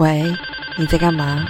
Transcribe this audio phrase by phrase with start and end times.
[0.00, 0.34] 喂，
[0.78, 1.44] 你在干嘛？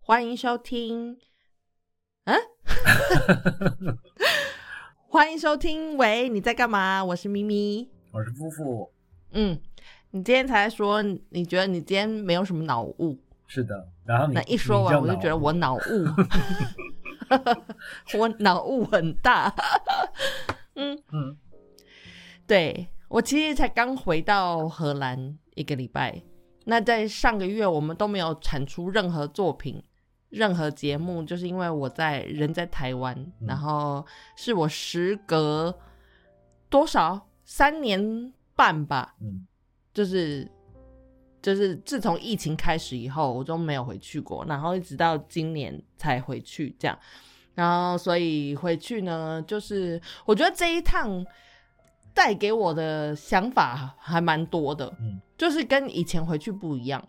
[0.00, 1.18] 欢迎收听，
[2.24, 2.38] 嗯，
[5.10, 5.98] 欢迎收听。
[5.98, 7.04] 喂，你在干嘛？
[7.04, 8.90] 我是咪咪，我是夫妇。
[9.32, 9.60] 嗯，
[10.12, 13.90] 你今天才说你觉得你今天没有什么脑雾，是的。
[14.06, 16.06] 然后你那一说完，我就觉得我脑雾，
[18.18, 19.54] 我脑雾很大。
[20.78, 21.36] 嗯嗯，
[22.46, 26.22] 对我其实才刚回到荷兰一个礼拜，
[26.64, 29.82] 那在上个月我们都没有产出任何作品。
[30.28, 34.04] 任何节目，就是因为我在人在台湾，然后
[34.34, 35.74] 是我时隔
[36.68, 39.46] 多少三年半吧，嗯，
[39.94, 40.46] 就是
[41.40, 46.98] 就是自从疫情开始以后，我都没有回去过，然后一直到今年才回去这样，
[47.54, 51.24] 然后所以回去呢，就是我觉得这一趟
[52.16, 57.06] 带给我的想法还蛮多的，嗯，就是跟以前回去不一样，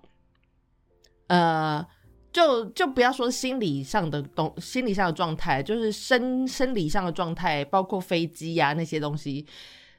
[1.28, 1.84] 呃。
[2.30, 9.44] 就就不要说心理上的东，心理上的状态，就是生生理上的状态，包括飞机呀那些东西，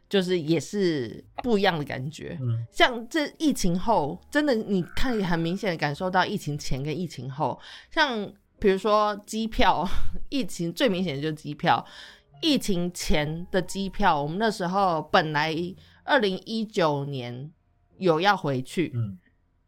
[0.08, 2.38] 就是也是不一样的感觉。
[2.41, 7.58] 嗯，像这疫情后，真的你看很明显的感受到疫情前跟疫情后，
[7.91, 9.84] 像比如说机票，
[10.30, 11.84] 疫情最明显的就是机票，
[12.41, 15.55] 疫情前的机票，我们那时候本来
[16.05, 17.53] 二零一九年
[17.98, 19.19] 有要回去，嗯。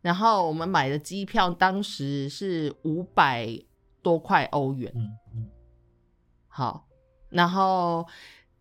[0.03, 3.47] 然后我们买的机票当时是五百
[4.03, 4.91] 多块欧元。
[4.95, 5.49] 嗯嗯。
[6.49, 6.87] 好，
[7.29, 8.07] 然后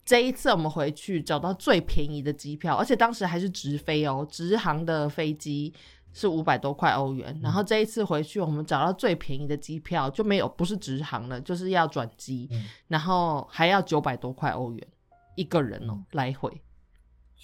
[0.04, 5.74] 这一次我们回去找到最便宜的机票，而且当时还是直飞哦，直航的飞机
[6.14, 7.40] 是五百多块欧元。
[7.42, 12.50] 然后这一次回去，我们找到最便宜的机票就没有，不是直航了，就是要转机，
[12.88, 14.88] 然后还要九百多块欧元
[15.36, 16.62] 一个人哦，来回，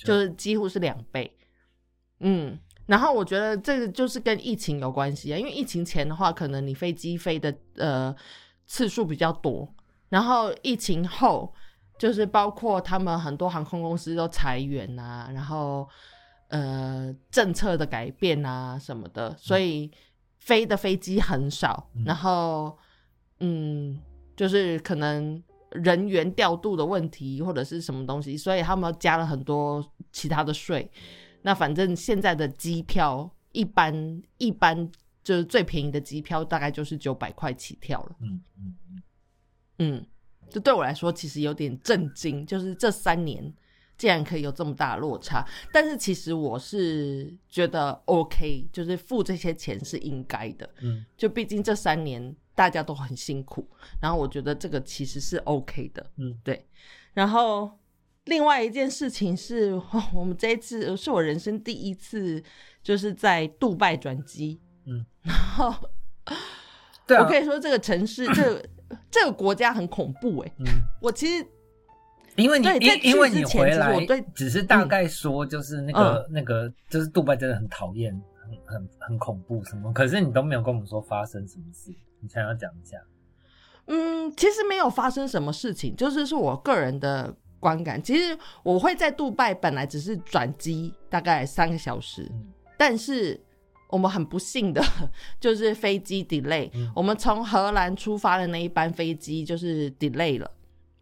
[0.04, 1.38] 就是几乎是两倍。
[2.20, 2.60] 嗯。
[2.88, 8.16] 然后我觉得这个就是跟疫情有关系啊，因为疫情前的话，可能你飞机飞的呃
[8.68, 9.68] 次数比较多，
[10.10, 11.52] 然后疫情后
[11.98, 15.90] 就是包括他们很多航空公司都裁员啊，然后
[16.50, 19.92] 呃政策的改变啊什么的，所以
[20.38, 22.78] 飞的飞机很少，然后
[23.40, 24.00] 嗯
[24.36, 25.42] 就是可能
[25.72, 30.90] 人员调度的问题或者是什么东西，所以他们加了很多其他的税。
[31.42, 34.90] 那反正现在的机票一般一般
[35.24, 38.16] 就是最便宜的机票大概就是九百块起跳了。
[38.22, 39.04] 嗯嗯嗯，
[39.80, 40.06] 嗯，
[40.50, 43.54] 这对我来说其实有点震惊，就是这三年
[43.98, 45.46] 竟然可以有这么大的落差。
[45.72, 50.70] 但是其实我是觉得 OK，就是付这些钱是应该的。
[50.82, 53.68] 嗯，就毕竟这三年大家都很辛苦，
[54.02, 56.06] 然后我觉得这个其实是 OK 的。
[56.18, 56.66] 嗯，对，
[57.14, 57.80] 然后。
[58.26, 59.80] 另外一件事情是，
[60.12, 62.44] 我们这一次是我人生第一次，
[62.82, 64.60] 就是在杜拜转机。
[64.88, 65.72] 嗯，然后，
[67.20, 68.70] 我可以说这个城市，这个
[69.12, 70.52] 这个国家很恐怖哎。
[70.58, 70.66] 嗯，
[71.00, 71.48] 我其实
[72.36, 78.14] 因为你因因为你回来，对，只是大概说就是那个那个就是杜拜真的很讨厌，
[78.48, 82.98] 很很很恐怖什么，可是你都没有跟我们说发生什么事，你想要讲一下？
[83.88, 87.36] 嗯，其实没有发生什么事情，就是是我个人的。
[87.58, 88.00] 观感。
[88.04, 92.30] 其实我会在杜拜，本来只是转机大概三个小时，
[92.78, 93.42] 但是
[93.90, 94.84] 我们很不幸的
[95.40, 100.52] 就是飞机 delay，我们从荷兰出发的那一班飞机就是 delay 了，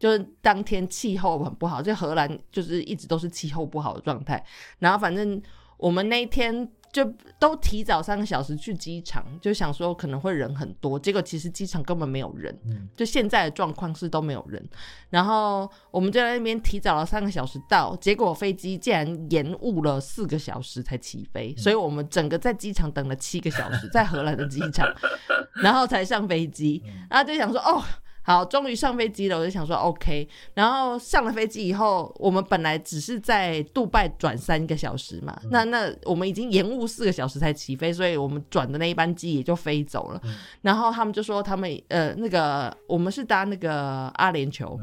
[0.03, 4.43] 就是当天气候很不好，就荷兰就是一直都是气候不好的状态，
[4.79, 5.41] 然后反正
[5.77, 6.69] 我们那天。
[6.93, 7.03] 就
[7.39, 12.55] 都提早三个小时去机场，就想说可能会人很多，结果其实机场根本没有人。
[12.95, 14.63] 就现在的状况是都没有人。
[15.09, 24.87] 然后我们就在那边提早了三个小时到，结果飞机竟然延误了四个小时才起飞，所以我们整个在机场等了七个小时，在荷兰的机场，
[25.63, 26.83] 然后才上飞机。
[27.09, 27.81] 然后就想说哦。
[28.23, 30.27] 好，终于上飞机了，我就想说 OK。
[30.53, 40.21] 然后上了飞机以后，我们本来只是在杜拜转三个小时嘛，那那我们已经延误四个小时才起飞，所以我们转的那一班机也就飞走了。
[40.61, 44.79] 然后他们就说他们呃那个我们是搭那个阿联酋。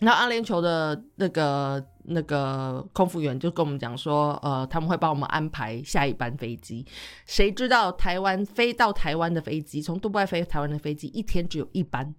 [0.00, 6.84] 那阿联酋的那个那个空服员就跟我们讲说，呃，他们会帮我们安排下一班飞机。
[7.24, 12.14] 谁知道台湾飞到台湾的飞机，从杜拜飞台湾的飞机一天只有一班，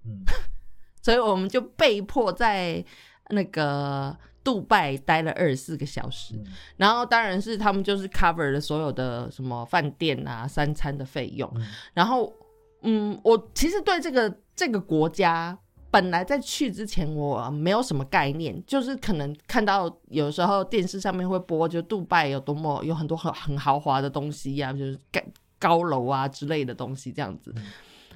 [1.04, 2.84] 所以我们就被迫在
[3.30, 6.34] 那个杜拜待了二十四个小时。
[6.78, 11.48] 然后当然是他们就是 cover 了所有的什么饭店啊、三餐的费用。
[11.94, 12.34] 然后，
[12.82, 15.56] 嗯，我其实对这个这个国家。
[15.98, 25.20] 本来在去之前我没有什么概念，就是可能看到有时候电视上面会播，就杜拜有多么有很多很很豪华的东西呀，就是高
[25.58, 27.52] 高楼啊之类的东西这样子。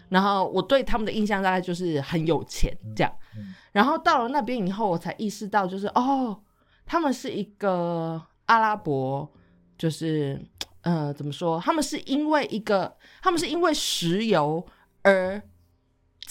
[0.09, 3.11] 然后我对他们的印象大概就是很有钱这样。
[3.71, 6.39] 然后到了那边以后，我才意识到就是哦，
[6.85, 9.27] 他们是一个阿拉伯，
[9.75, 10.39] 就是
[10.81, 11.59] 呃怎么说？
[11.59, 14.63] 他们是因为一个，他们是因为石油
[15.01, 15.41] 而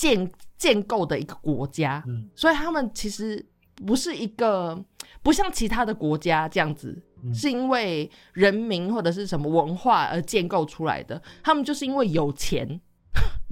[0.01, 0.31] 建。
[0.61, 2.05] 建构的一个国家，
[2.35, 3.43] 所以他们其实
[3.87, 4.79] 不是一个
[5.23, 7.03] 不像其他的国家这样子，
[7.33, 11.23] 是因为人民或者是什么文化而建构出来的。
[11.43, 12.79] 他们就是因为有钱，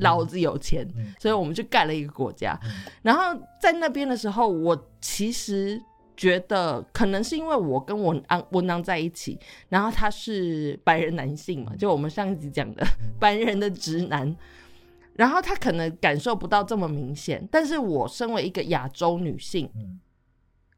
[0.00, 0.86] 老子有钱，
[1.18, 2.60] 所以我们就盖了一个国家。
[3.00, 3.22] 然后
[3.58, 5.80] 在那边的时候，我其实
[6.14, 9.38] 觉得可能是因为我跟文安文安在一起，
[9.70, 12.86] 然后他是白人男性嘛，就我们上一集讲的
[13.18, 14.36] 白人的直男。
[15.18, 19.68] 然后他可能感受不到这么明显，但是我身为一个亚洲女性，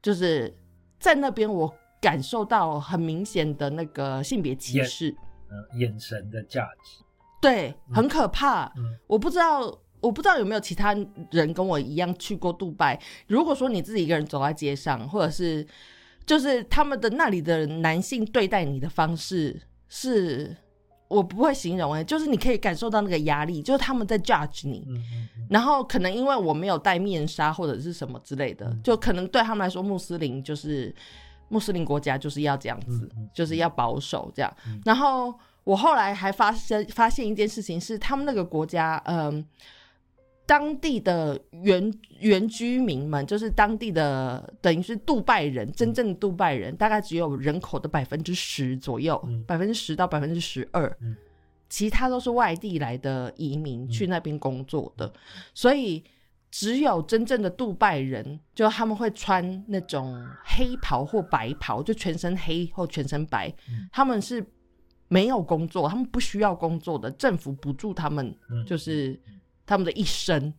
[0.00, 0.56] 就是
[0.98, 1.70] 在那边我
[2.00, 5.14] 感受到很明显的那个性别歧视，
[5.50, 7.04] 嗯，眼神的价值，
[7.42, 8.64] 对，很可怕。
[8.78, 9.60] 嗯，我不知道，
[10.00, 10.96] 我不知道有没有其他
[11.31, 12.98] 人跟我一样去过杜拜。
[13.26, 15.66] 如果说你自己一个人走在街上，或者是
[16.25, 20.56] 就是他们的那里的男性对待你的方式是。
[21.10, 24.86] 我不会形容哎，就是你可以感受到那个压力，就是他们在 judge 你，
[25.48, 30.94] 然后可能因为我没有戴面纱或者是什么之类的，就可能对他们来说，穆斯林就是
[31.48, 34.56] 穆斯林国家就是要这样子，就是要保守这样。
[34.84, 35.34] 然后
[35.64, 39.44] 我后来还发生发现一件事情是，他们那个国家，嗯。
[40.50, 49.17] 当地的原原居民们，就是当地的，等于是杜拜人，真正的杜拜人，大概只有人口的百分之十左右，
[49.47, 50.93] 百分之十到百分之十二，
[51.69, 55.12] 其他都是外地来的移民去那边工作的，
[55.55, 56.02] 所以
[56.50, 63.55] 只有真正的杜拜人，就他们会穿那种黑袍或白袍，就全身黑或全身白，
[63.93, 64.44] 他们是
[65.06, 68.35] 没有工作，他们不需要工作的，政府补助他们，
[68.67, 69.17] 就是。
[69.70, 70.52] 他们的一生，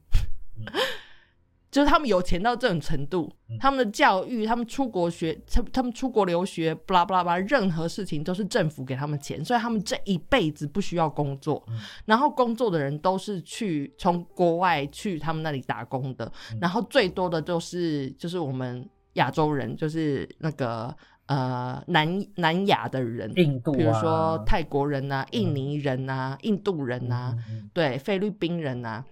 [1.69, 3.29] 就是他们有钱到这种程度，
[3.59, 11.61] 他们的教育，他们出国学，他他们出国留学，巴拉巴拉巴拉，任何事情都是政府给他们钱，所以他们这一辈子不需要工作。
[12.05, 16.31] 然后工作的人都是去从国外去他们那里打工的，
[16.61, 20.95] 然后最多的就是就是我们亚洲人，就是那个
[21.27, 27.37] 呃南南亚的人，印度，比如说泰国人啊、印尼人啊、印度人啊，
[27.73, 29.05] 对，菲律宾人啊。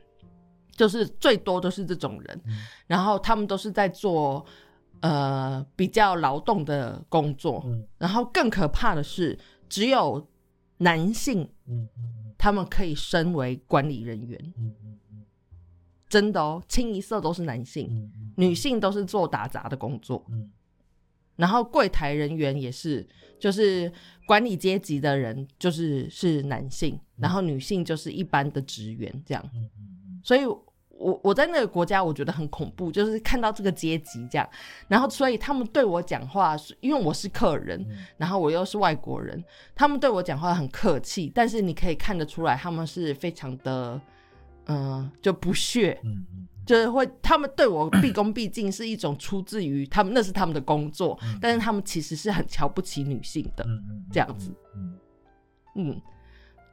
[0.72, 2.42] 就是最多都是这种人，
[2.88, 4.46] 然后他们都是在做
[5.02, 7.62] 呃比较劳动的工作，
[7.98, 10.26] 然后更可怕的是，只有
[10.78, 11.50] 男性，
[12.38, 14.54] 他们可以身为管理人员，
[16.08, 20.26] 真的哦，清一色都是男性，女性都是做打杂的工作，
[21.40, 23.08] 然后柜台人员也是，
[23.40, 23.92] 就是
[24.28, 29.50] 管理阶级的人就是是男性，然后女性就是一般的职员这样，
[30.22, 30.42] 所以。
[31.02, 34.46] 我我在那个国家，我觉得很恐怖，就是看到这个阶级这样，
[34.90, 37.88] 然后所以他们对我讲话，因为我是客人，
[38.18, 39.42] 然后我又是外国人，
[39.74, 44.02] 他们对我讲话很客气，但是你可以看得出来，他们是非常的，
[44.66, 45.98] 嗯，就不屑，
[46.70, 53.66] 就是会他们对我毕恭毕敬是一种出自于他们那是他们的工作，但是他们其实是很瞧不起女性的，
[54.12, 54.54] 这样子，
[55.76, 56.00] 嗯，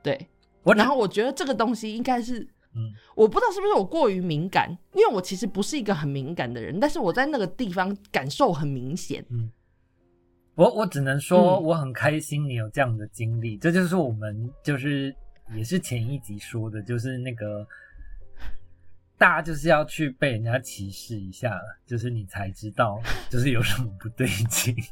[0.02, 0.28] 对，
[0.76, 2.46] 然后我觉得这个东西应该是。
[2.78, 9.24] 嗯，我不知道是不是我过于敏感，因为我其实不是一个很敏感的人，但是我在那个地方感受很明显。
[9.30, 9.50] 嗯，
[10.56, 15.16] 我我只能说我很开心你有这样的经历，这就是我们就是
[15.56, 17.66] 也是前一集说的，就是那个
[19.18, 24.76] 大家就是要去被人家歧视一下，就是你才知道 就是有什么不对劲。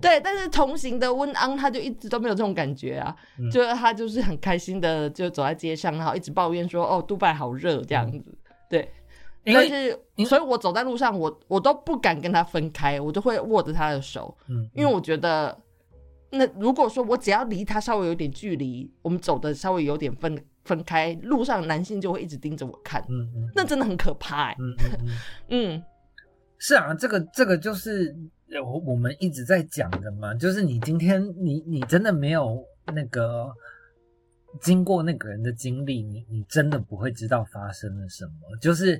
[0.00, 3.16] 对，但是同行的温安他就一直都没有这种感觉啊，
[3.50, 8.38] 就是他就是很开心的就走在街上，然后一直抱怨说：“哦，杜拜好热这样子。”
[8.70, 8.88] 对，
[9.44, 9.90] 但是
[10.24, 15.58] 所以，我走在路上，我我都不敢跟他分开，我就会握着他的手，嗯，因为我觉得，
[16.30, 25.08] 那如果说我只要离他稍微有点距离，我们走的稍微有点分分开，路上男性就会一直盯着我看，嗯嗯，那真的很可怕，嗯嗯
[25.48, 25.82] 嗯，
[26.58, 28.14] 是啊，这个这个就是。
[28.64, 33.52] 我我们一直在讲的嘛，就是你今天你你真的没有那个
[34.58, 38.32] 经过那个人的经历，你你真的不会知道发生了什么。
[38.58, 38.98] 就是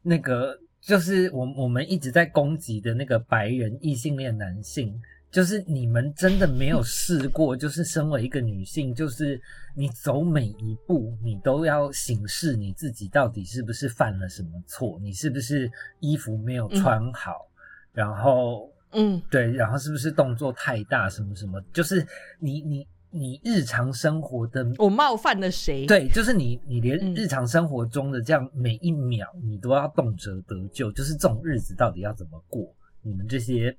[0.00, 4.94] 那个就是我我们一直在攻击的那个白人异性恋男性，
[5.34, 9.42] 就是你们真的没有试过，就是身为一个女性，就是
[9.74, 17.48] 你走每一步，你都要审视你自己到底是不是犯了什么错，你是不是衣服没有穿好，
[17.92, 22.06] 然后，嗯，对，然后是不是动作太大，什么什么，就是
[22.38, 22.86] 你你。
[23.16, 25.86] 你日常生活的我冒犯了谁？
[25.86, 32.74] 对，就是你，你连日常生活中的这样每一秒，你都要动辄得救，就是这种日子到底要怎么过？
[33.02, 33.72] 你们这些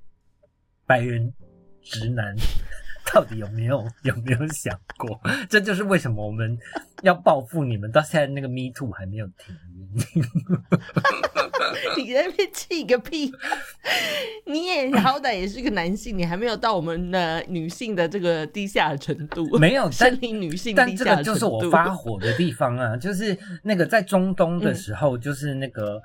[0.86, 1.30] 白人
[1.86, 2.34] 直男
[3.14, 5.20] 到底有没有有没有想过？
[5.48, 6.58] 这就是为什么我们
[7.02, 9.54] 要报复你们，到现在那个 Me Too 还没有停。
[11.96, 13.32] 你在那边气个屁！
[14.46, 19.58] 你也好歹也是个男性，你还没有到我们的女性的这个低下程度。
[19.58, 22.96] 没有，生理女性，但这个就是我发火的地方啊！
[22.96, 26.02] 就是那个在中东的时候，就是那个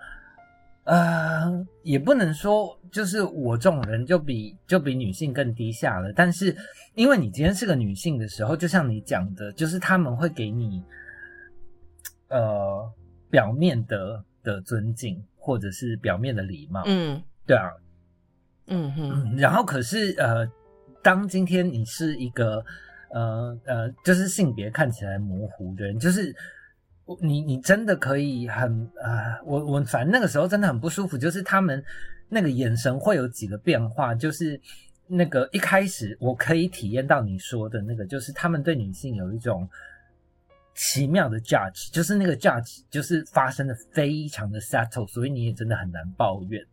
[0.84, 6.12] 呃，也不能说就是我这种人就比就比女性更低下了。
[6.14, 6.56] 但是
[6.96, 10.84] 因为你今天是个女性的时候，就像你讲的，就是他们会给你
[12.30, 12.92] 呃
[13.30, 15.24] 表面的的尊敬。
[15.44, 17.64] 或者是表面的礼貌，嗯，对啊，
[18.68, 20.48] 嗯哼，然后可是呃，
[21.02, 22.64] 当今天你是一个
[23.10, 26.32] 呃呃，就是性别看起来模糊的人，就是
[27.22, 31.84] 你你真的可以很啊，我我反正那个时候真的很不舒服，就是他们
[32.30, 34.60] 那个眼神会有几个变化，就是
[35.08, 39.70] 那个一开始我可以体验到你说的那个，就是他们对女性有一种。
[40.74, 46.66] 奇妙的 judge 就是那个 judge 就是发生的非常的 settle，所以你也真的很难抱怨。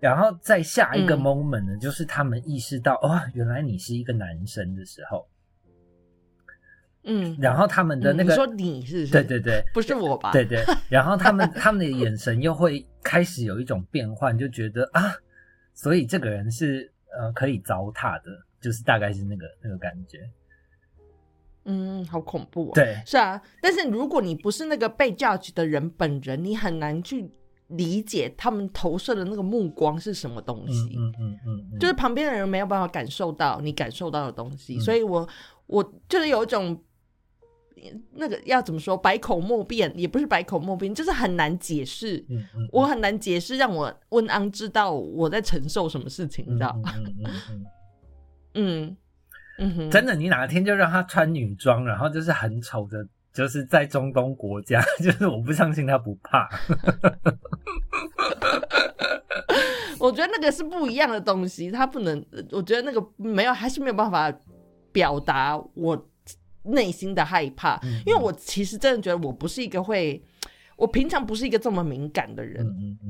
[0.00, 5.28] 然后在下一个 moment 呢，就是他们意识到哦，原来你是一个男生的时候，
[7.08, 10.32] 嗯，然后他们的那个说你是对对对，不是我吧？
[10.32, 15.14] 对对， 然后他们他们的眼神又会开始有一种变换，就觉得啊，
[15.72, 20.18] 所以这个人是呃可以糟蹋的，就是大概是那个那个感觉。
[21.64, 22.70] 嗯，好恐怖。
[22.74, 23.40] 对，是啊。
[23.60, 27.28] 但是如果你不是那个被 judge 的人本人，你很难去
[27.68, 30.96] 理解他们投射的那个目光是什么东西。
[30.96, 31.38] 嗯嗯
[31.72, 34.78] 嗯，就是旁边的人没有办法感受到你感受到的东西。
[34.78, 35.28] 所以我
[35.66, 36.80] 我就是有一种
[38.12, 42.24] 那个要怎么说，百口莫辩，也不是百口莫辩，就是很难解释。
[42.28, 46.92] 嗯嗯，我很难解释，让我温安知道我在承受什么事情，你知道吗？
[46.96, 47.66] 嗯嗯嗯。
[48.54, 48.96] 嗯。
[49.58, 56.46] 嗯， 真的，你哪天就让他穿女装，然后就是很丑的，就是在中东国家， 就是我不相信他不怕。
[59.98, 64.30] 我觉得那个是不一样的东西，他不能，我觉得那个没有，还是没有办法
[64.92, 66.08] 表达我
[66.66, 70.22] 内心的害怕，因为我其实真的觉得我不是一个会。
[70.76, 72.62] 我平常不是一个这么敏感的人，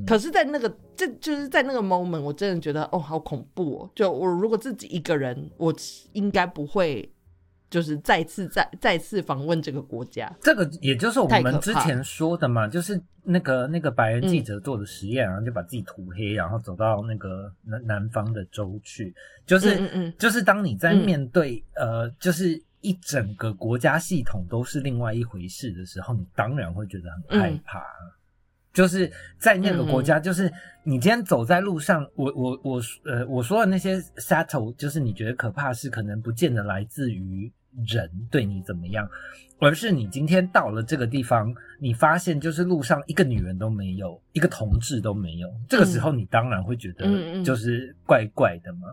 [0.06, 3.90] 可是，在那个这就是在那个 moment，我真的觉得哦，好恐怖哦！
[3.92, 5.74] 就我如果自己一个人，我
[6.12, 7.12] 应该不会
[7.68, 10.32] 就是再次再再次访问这个国家。
[10.40, 19.12] 这个也就是我们之前说的嘛，就是那个那个白人记者做的实验，然后就把自己涂黑，然后走到那个南南方的州去，
[19.44, 22.62] 就是就是当你在面对呃，就是。
[22.86, 27.82] 一整个国家系统都是另外一回事的时候，你当然会觉得很害怕。
[28.72, 30.52] 就是在那个国家，就是
[30.84, 37.50] 你今天走在路上，我我我呃我说的那些 settle，就是你觉得可怕是可能不见得来自于
[37.88, 39.08] 人对你怎么样，
[39.58, 48.88] 而是你今天到了这个地方，你发现就是路上一个女人都没有，一个同志都没有，这个时候你当然会觉得就是怪怪的嘛。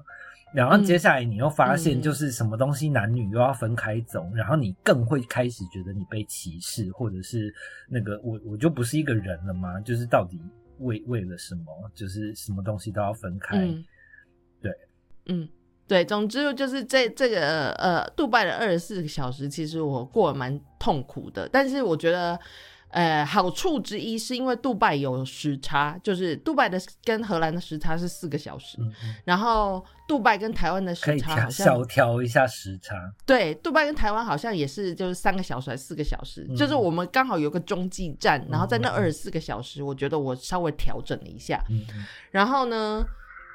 [0.53, 7.53] 然后接下来你又发现，就是什么东西男女又要分开走，然后你更会开始觉得你被歧视，或者是
[7.89, 9.79] 那个我我就不是一个人了吗？
[9.81, 10.39] 就是到底
[10.79, 11.63] 为为了什么？
[11.95, 13.57] 就是什么东西都要分开？
[14.61, 14.71] 对，
[15.25, 15.49] 嗯，
[15.87, 22.39] 对，总之就是这这个呃，杜拜的二十四个小时，其实我过得蛮痛苦的，但是我觉得。
[22.93, 28.77] 呃，好处之一是因为杜拜有时差，就是杜拜的跟荷兰的时差是四个小时，
[29.25, 32.95] 然后杜拜跟台湾的时差好像小调一下时差。
[33.25, 41.59] 对，杜拜跟台湾好像也是就是三个小时还是四个小时，就是我们刚好有个中继站，然后在那二十四个小时，我觉得我稍微调整了一下，
[42.29, 43.03] 然后呢，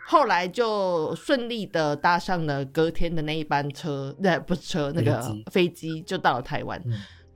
[0.08, 6.02] 后来就顺利的搭上了隔天的那一班车，那不是车，那个飞机。
[6.02, 6.82] 就到了台湾。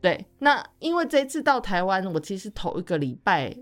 [0.03, 3.57] 对，那因为这次到台湾，我其实头一个礼拜，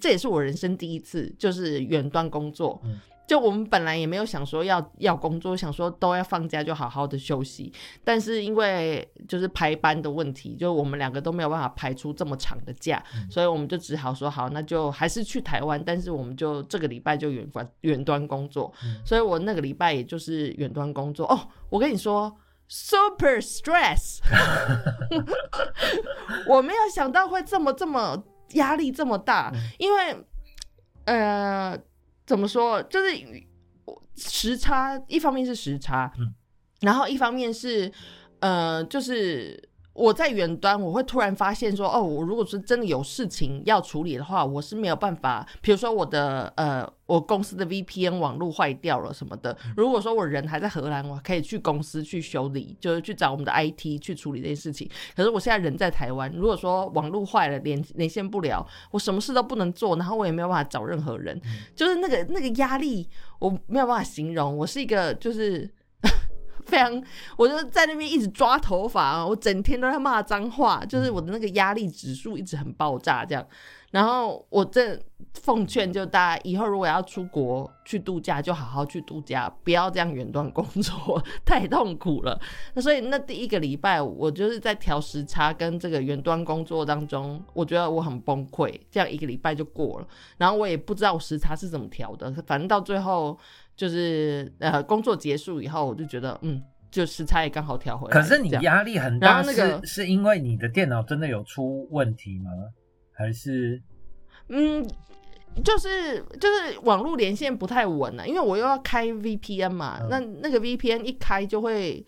[0.00, 2.80] 这也是我人生第一次，就是远端工作。
[3.26, 18.72] 就我们本来也没有想说要要工作，想说都要放假就好好的休息，但是因为就是排班的问题，就我们两个都没有办法排出这么长的假，所以我们就只好说好，那就还是去台湾，但是我们就这个礼拜就远端远端工作，
[19.04, 21.24] 所以我那个礼拜也就是远端工作。
[21.26, 22.36] 哦，我跟你说
[22.70, 24.20] ，super stress，
[26.48, 30.24] 我没有想到会这么这么压力这么大，因为
[31.04, 31.78] 呃。
[32.26, 32.80] 怎么说？
[32.84, 33.10] 就是
[34.14, 36.32] 时差，一方面是时差，嗯，
[36.80, 37.90] 然后一方面是，
[38.38, 39.60] 呃，就是
[40.00, 46.90] 我在远端，我会突然发现说，哦，我如果是真的有事情要处理的话，我是没有办法，比如说我的，呃。
[47.10, 49.58] 我公司的 VPN 网络坏掉了什么的。
[49.76, 54.88] 如果说我人还在荷兰，我可以去公司去修理，就是去找我们的 IT 去处理这件事情。
[55.16, 61.36] 可是我现在人在台湾，如果说网络坏了，连连线不了，我什么事都不能做，然后我也没有办法找任何人，
[61.74, 63.08] 就是那个那个压力，
[63.40, 64.56] 我没有办法形容。
[64.56, 65.68] 我是一个就是
[66.66, 67.02] 非常，
[67.36, 73.46] 我就在那边一直抓头发，我整天都在骂脏话，就是我的那个压力指数一直很爆炸这样。
[73.90, 74.96] 然后我这
[75.34, 82.40] 奉劝就大家以后如果要出国去度假，就好好去度假，不要这样远端工作，太痛苦了。
[82.74, 88.72] 那所以那第一个礼拜，我就是在调时差跟这个远端工作当中，我觉得我很崩溃。
[88.92, 90.06] 这样一个礼拜就过了，
[90.38, 93.36] 然后我也不知道时差是怎么调的，反正到最后
[93.80, 98.12] 就是呃工作结束以后，我就觉得嗯，就时差也刚好调回来。
[98.12, 102.50] 可是你压力很大，是是因为你的电脑真的有出问题吗？
[103.10, 103.80] 还是，
[104.48, 104.86] 嗯，
[105.64, 112.04] 就是就是网络连线不太稳了，因为我又要开 VPN 嘛，那那个 VPN 一开就会，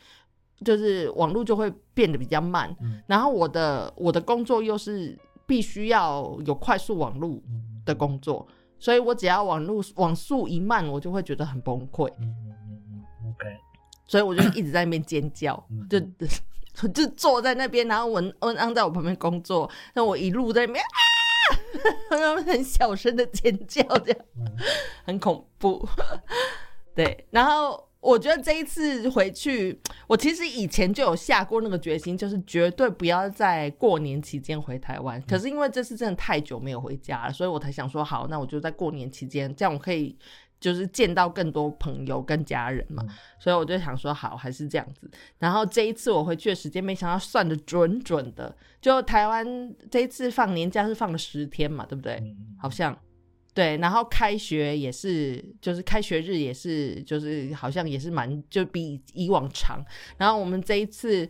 [0.62, 2.76] 就是网络就会变得比较慢，
[3.06, 7.40] 然后我的我的工作又是必须要有快速网络
[7.86, 8.46] 的工作，
[8.82, 12.08] 所以我只要网路网速一慢，我就会觉得很崩溃。
[12.18, 13.46] 嗯嗯嗯，OK，
[14.08, 16.00] 所以我就一直在那边尖叫，就。
[16.94, 20.82] 就坐在那边，然后文文安在我旁边工作，那我一路在那边
[22.08, 24.18] 啊，很小声的尖叫，这样
[25.04, 25.86] 很恐怖。
[26.94, 35.20] 对，然后我觉得这一次回去，我其实以前就有下过那个决心，就是绝对不要在过年期间回台湾。
[35.22, 40.16] 可是因为这次真的太久没有回家了，所以我才想说，好，那我就在过年期间，这样我可以。
[40.62, 43.04] 就是见到更多朋友跟家人嘛，
[43.40, 45.10] 所以我就想说好还是这样子。
[45.40, 48.56] 然后这一次我回去的时间，没想到算的准准的。
[48.80, 49.44] 就台湾
[49.90, 52.22] 这一次放年假是放了十天嘛，对不对？
[52.56, 52.96] 好像
[53.54, 53.76] 对。
[53.78, 59.84] 然后开学也是，就是开学日也是，就是好像也是蛮就比以往长。
[60.16, 61.28] 然后我们这一次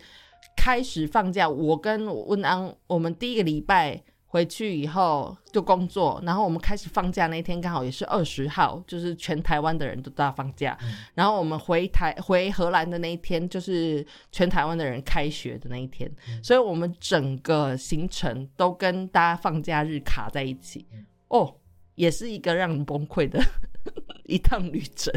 [0.57, 4.03] 开始放假，我跟温安，我们第一个礼拜。
[4.33, 10.75] 回去以后就工作，然后我们开始放假那一天刚好也是二十号，就是全台湾的人都在放假。
[11.13, 16.11] 然后我们回台回荷兰的那一天，就是全台湾的人开学的那一天，
[16.43, 20.87] 所以我们整个行程都跟大家放假日卡在一起。
[21.29, 21.55] 哦，
[21.95, 23.41] 也是一个让人崩溃的
[24.25, 25.13] 一趟旅程，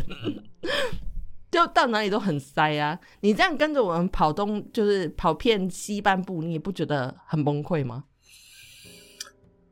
[1.51, 2.99] 就到哪里都很塞啊！
[3.21, 8.05] 你这样跟着我们跑东，就是跑遍西半部，你也不觉得很崩溃吗？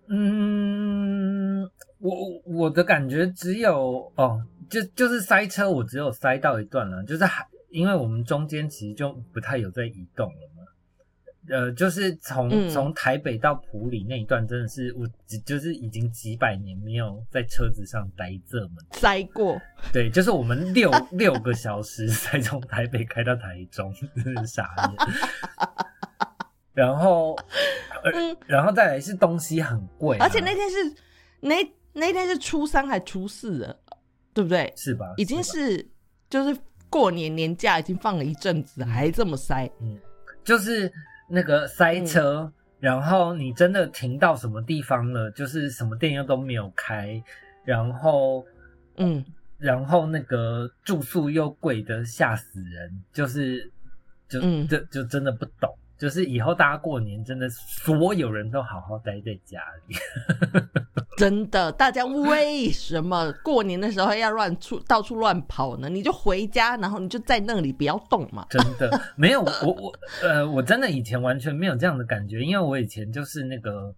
[0.08, 1.64] 嗯，
[2.00, 2.12] 我
[2.46, 10.50] 我的感觉只有哦，就就是塞车，我只有塞到一段了，就是还因为我们中间其实就不太有在移动了，
[11.50, 15.08] 呃，就是从从台北到普里那一段，真的是我
[15.46, 19.60] 就是已经几百年没有在车子上待这么塞过，
[19.92, 25.68] 对，就是我们六六个小时才从台北开到台中，真是傻眼。
[26.74, 27.36] 然后，
[28.04, 30.96] 嗯，然后再来是东西很贵，而且那天是
[31.40, 31.56] 那
[31.92, 33.80] 那天是初三还初四的，
[34.34, 34.74] 对不对？
[34.76, 35.14] 是吧？
[35.18, 35.86] 已经是
[36.30, 36.58] 就是
[36.90, 40.00] 过年年假已经放了一阵子，还这么塞，嗯，
[40.44, 40.92] 就是
[41.36, 47.20] 那个塞车，然后你真的停到什么地方了，就是什么店又都没有开，
[47.66, 48.46] 然后，
[48.98, 49.26] 嗯，
[49.58, 53.72] 然后那个住宿又贵的吓死人，就是
[54.30, 55.76] 就就就真的不懂。
[55.98, 59.96] 就是以后大家过年真的所有人都好好待在家里，
[61.16, 65.88] 真的，大家为什么过年的时候要乱出到处乱跑呢？
[65.88, 68.46] 你就回家，然后你就在那里不要动嘛。
[68.50, 73.94] 真的没有，我我呃，我真的以前完全没有这样的感觉，因为我以前就是那个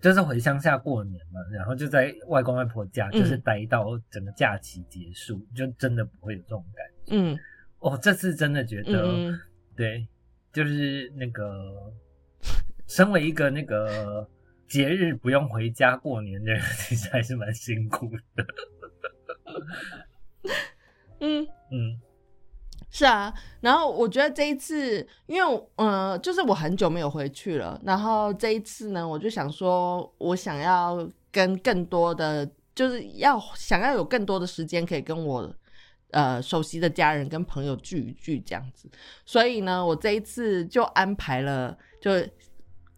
[0.00, 7.16] 就是回乡下过年嘛，然后就在外公外婆家，就是待到整个假期结束，就真的不会有这种感觉。
[7.16, 7.38] 嗯，
[7.78, 9.34] 哦，这次真的觉得
[9.74, 10.06] 对。
[10.52, 11.92] 就是那个，
[12.86, 14.28] 身为一个那个
[14.68, 18.44] 节日不用回家过年的人，其实还是蛮辛苦的。
[21.20, 22.00] 嗯嗯，
[22.90, 23.32] 是啊。
[23.60, 27.80] 然后我觉得这一次，因为呃，就是我很久没有回去了。
[27.84, 35.54] 然后这一次呢，我就想说，我想要跟更多的，就是要想要有更多的时间可以跟我
[36.12, 38.90] 呃熟悉的家人跟朋友聚一聚这样子。
[39.24, 42.10] 所以呢，我这一次就安排了，就。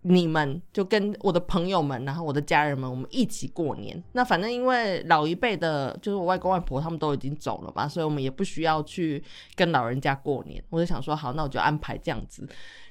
[0.05, 4.03] 你们就跟我的朋友们，然后我的家人们，我们一起过年。
[4.15, 9.23] 那反正因为老一辈的，就是我外公外婆他们都已经走了嘛，所以我们也不需要去
[9.55, 10.61] 跟老人家过年。
[10.71, 12.45] 我就想说，好，那我就安排这样子。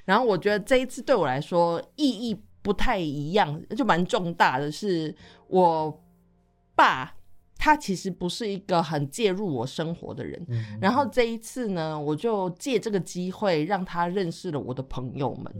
[0.06, 5.14] 然后我觉得这一次对我来说意义不太一样，就蛮重大的，是
[5.48, 6.02] 我
[6.74, 7.14] 爸。
[7.64, 10.44] 他其实不是一个很介入我生活的人，
[10.80, 15.54] 然后这一次呢，我就借这个机会让他认识了我的朋友们。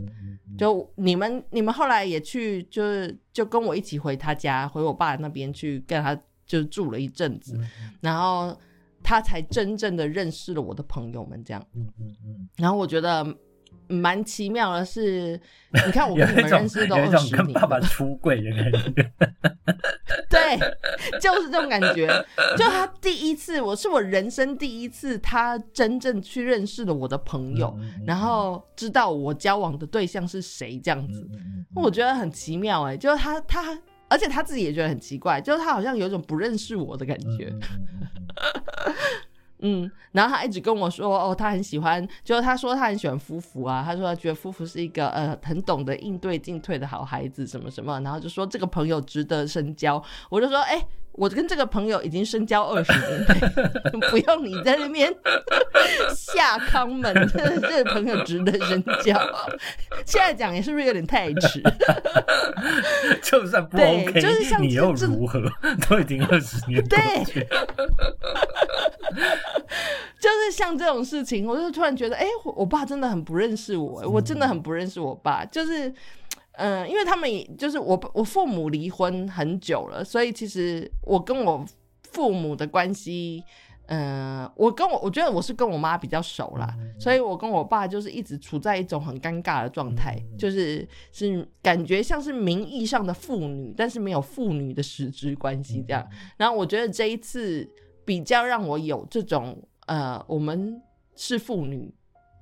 [0.59, 7.57] 就你们，你们后来也去，就是就跟我一起回他家，回我爸那边去跟他就住了一阵子，
[8.01, 8.53] 然后
[9.05, 11.41] 他才真正的认识了我的朋友们。
[11.45, 11.65] 这样，
[12.57, 13.25] 然后我觉得。
[13.89, 15.39] 蛮奇妙的是，
[15.87, 19.13] 你看我跟你们认识都二十年，跟爸爸出柜的感觉。
[20.31, 20.59] 对，
[21.21, 22.09] 就是这种感觉。
[22.57, 31.29] 就他第一次，我是我人生第一次，他真正去认识了我的朋友，然后知道我交往的对象是谁，这样子，
[31.75, 32.85] 我觉得很奇妙。
[32.85, 37.53] 哎，就是他他，而且他自己也觉得很奇怪，就是他好像有一种不认识我的感觉。
[37.53, 37.61] 嗯，
[39.63, 50.87] 嗯然后他一直跟我说，哦，他很喜欢，就是他说他很喜欢夫妇啊，他说觉得夫妇是一个呃很懂得应对进退的好孩子，什么什么，然后就说这个朋友值得深交，我就说，哎。
[51.13, 53.25] 我跟这个朋友已经深交二十年，
[54.11, 55.15] 不用你在那边
[56.15, 59.15] 下康门， 这个朋友值得深交。
[60.07, 61.63] 现在讲也是不是有点太迟？
[63.23, 65.43] 就算不 OK，就是像你又如何？
[65.89, 66.99] 都已经二十年，对，
[70.19, 75.93] 就是像这种事情，我就突然觉得，哎，我爸真的很不认识我，我真的很不认识我爸，就是。
[76.53, 81.65] 嗯，因为他们就是我，我父母离婚很久了，所以其实我跟我
[82.03, 83.43] 父母的关系，
[83.87, 96.07] 嗯，我跟我我觉得我是跟我妈比较熟啦，所以我跟我爸就是一直处在一种很尴尬的状态，就是是感觉像是名义上的父女，但是没有父女的实质关系这样。
[96.37, 97.67] 然后我觉得这一次
[98.05, 100.81] 比较让我有这种呃，我们
[101.17, 101.93] 是父女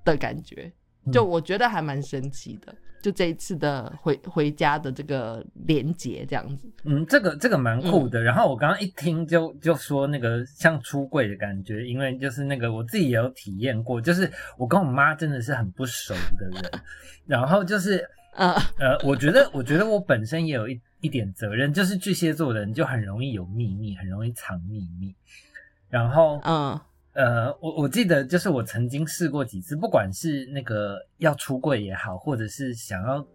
[0.05, 0.73] 的感觉，
[1.13, 2.75] 就我觉得还蛮神奇的。
[3.01, 8.23] 就这一次的回回家的这个连接这样子，嗯，这个这个蛮酷的。
[8.23, 16.71] 然后我刚刚一听就就说那个像出柜的感觉，因为就是那个我自己也有体验过，就是我跟我妈真的是很不熟的人，
[17.27, 25.15] 然后就是呃呃，我觉得我觉得我本身也有一一点责任，就是巨蟹座的人就很容易有秘密，很容易藏秘密，
[25.89, 26.81] 然后嗯。
[27.13, 33.27] 呃，我我记得就是我曾经试过几次，不管是那个要出柜也好，或者是想要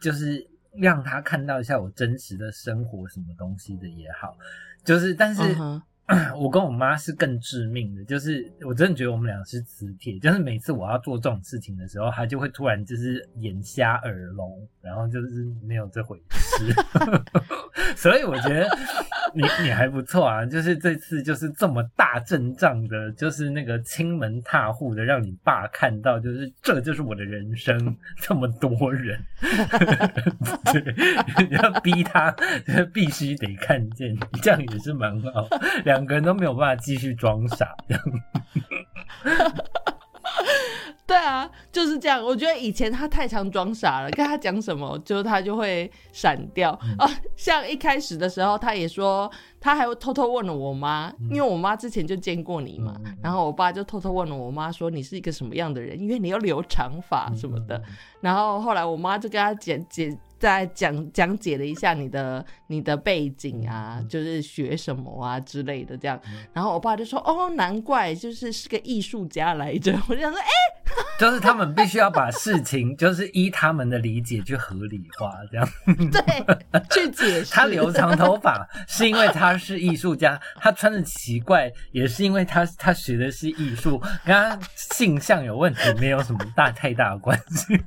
[0.00, 4.36] 就是让他看到一下我真实的生活什么东西的也好，
[4.84, 5.42] 就是但是。
[6.36, 16.74] 我跟我妈是更致命的，就是我真的觉得我们俩是磁铁，就是每次我要做这种事情的时候，她就会突然就是眼瞎耳聋，然后就是没有这回事。
[17.96, 18.68] 所以我觉得
[19.34, 29.22] 你你还不错啊，就是这次就是这么大阵仗的，就是那个亲门踏户的，让你爸看到，就是这就是我的人生， 这么多人，
[30.72, 32.34] 对，要逼他
[32.92, 35.48] 必须得看见，这样也是蛮好，
[35.84, 35.99] 两。
[36.00, 38.02] 两个人都没有办法继续装傻，这样。
[41.06, 42.24] 对啊，就是这样。
[42.24, 47.06] 我觉得以前他太常装傻了，跟他讲什么，就他就会闪掉啊。
[47.36, 52.94] 像一开始的时候，他也说，他还会偷偷问了我妈，因为我妈之前就见过你嘛。
[53.20, 56.00] 然后我爸就偷偷问了我妈，说你是一个什么样的人？
[56.00, 57.82] 因为你要留长发什么的。
[58.22, 60.16] 然后后来我妈就跟他解解。
[60.40, 66.18] 再讲讲解了一下你的你的背景啊，就是学什么啊之类的这样，
[66.54, 69.92] 然后我爸就说：“哦，难怪就是是个艺术家来着。
[70.08, 70.48] ”我就想说：“哎，
[71.20, 75.68] 就是他们必须要把事情就是依他们的理解去合理化，这样
[76.10, 76.22] 对
[76.90, 77.52] 去解释。
[77.52, 87.78] 他留长头发是因为他是艺术家，他穿的奇怪也是因为他他学的是艺术，跟他性向有问题没有什么大太大的关系。”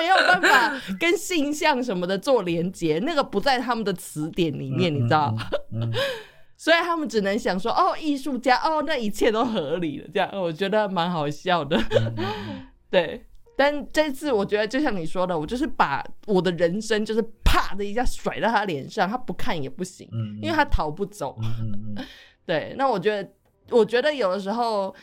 [0.00, 5.36] 没有，办法跟性向什么的做连接，那个不在他们的词典里面，你知道？
[6.56, 11.78] 所以他们只能想说，哦，艺术家，哦，那一切都合理了，这样我觉得蛮好笑的。
[12.90, 13.24] 对，
[13.56, 20.08] 但这次我觉得就像你说的，我就是把我的人生就是啪的一下甩到他脸上，他不看也不行，
[20.40, 21.38] 因为他逃不走。
[22.46, 23.30] 对，那我觉得，
[23.70, 24.94] 我觉得有的时候。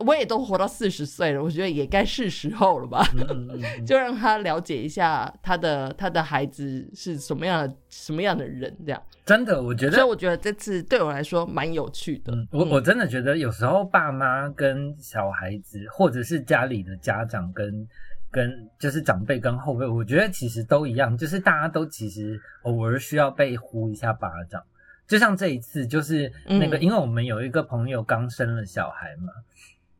[0.00, 3.06] 我也都活到四十岁了，我觉得也该是时候了吧，
[3.86, 12.32] 就让他了解一下他的他的孩子是什么样的什么样的人，这样真的，我觉得，所以我觉得这次对我来说蛮有趣的。
[12.50, 17.88] 我我真的觉得有时候爸妈跟小孩子，或者是家里的家长跟
[18.30, 24.60] 跟就是长辈跟后辈，我觉得其实都一样，就是大家都其实偶尔需要被呼一下巴掌。
[25.06, 29.32] 就像这一次，就是那个，因为我们有一个朋友刚生了小孩嘛。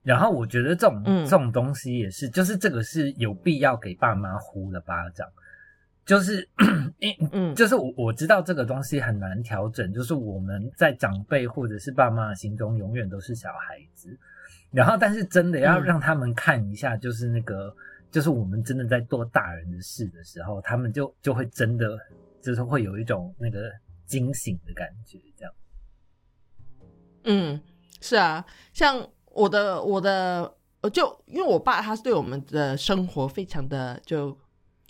[0.04, 5.26] 然后我觉得这种这种东西也是，就是这个是有必要给爸妈呼的巴掌，
[6.04, 6.46] 就是，
[7.32, 14.14] 嗯，就是我我知道这个东西很难调整，就是我们在长辈或者是爸妈的心中永远都是小孩子，
[14.70, 17.74] 然后但是真的要让他们看一下，就是那个
[18.10, 21.98] 就是我们真的在做大人的事的时候，他们就就会真的
[22.42, 23.72] 就是会有一种那个
[24.04, 25.54] 惊醒的感觉，这样。
[27.24, 27.58] 嗯，
[28.02, 29.08] 是啊，像。
[29.34, 34.36] 我的我的呃，就因为我爸他是对我们的生活非常的就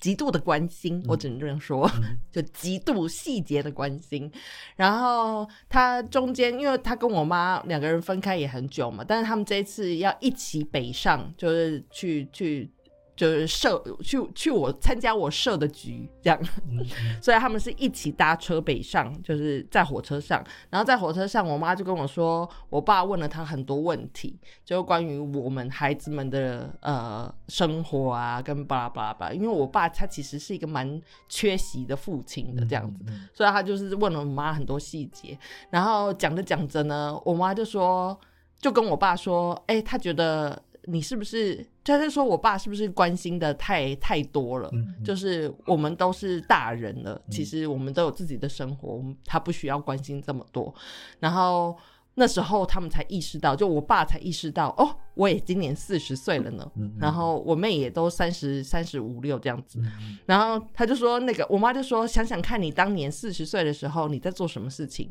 [0.00, 1.90] 极度的关心，我只能这样说，
[2.30, 4.30] 就极度细节的关心。
[4.76, 12.70] 然后他中间，因为他跟我妈两个人分开也很久嘛，但是他们这一次要一起北上，就是去去。
[13.16, 16.40] 就是社去去我参加我社的局这样，
[17.22, 20.44] 所以他们是一起搭车北上，就是在火车上。
[20.70, 29.32] 然后在火车上，我妈就跟我说，我爸问了他很多问题，就关于我们孩子们的呃生活啊，跟巴拉巴拉巴。
[29.32, 35.38] 因为我爸他其实是一个蛮缺席的父亲的这样子，所以他就是问了我妈很多细节。
[35.70, 38.18] 然后讲着讲着呢，我妈就说，
[38.58, 40.60] 就跟我爸说，哎，他觉得。
[40.86, 41.66] 你是不是？
[41.82, 44.70] 他是说我爸是不是关心的太太多了？
[45.04, 50.74] 就是我们都是大人了，其实我们都有自己的生活，他不需要关心这么多。
[51.20, 51.76] 然后
[52.14, 56.70] 那时候他们才意识到，就我爸才意识到，哦，我也今年四十岁了呢。
[56.98, 59.82] 然后我妹也都三十三十五六这样子。
[60.26, 65.10] 然后他就说，那个我妈就说，想想看你当年四十岁的时候你在做什么事情，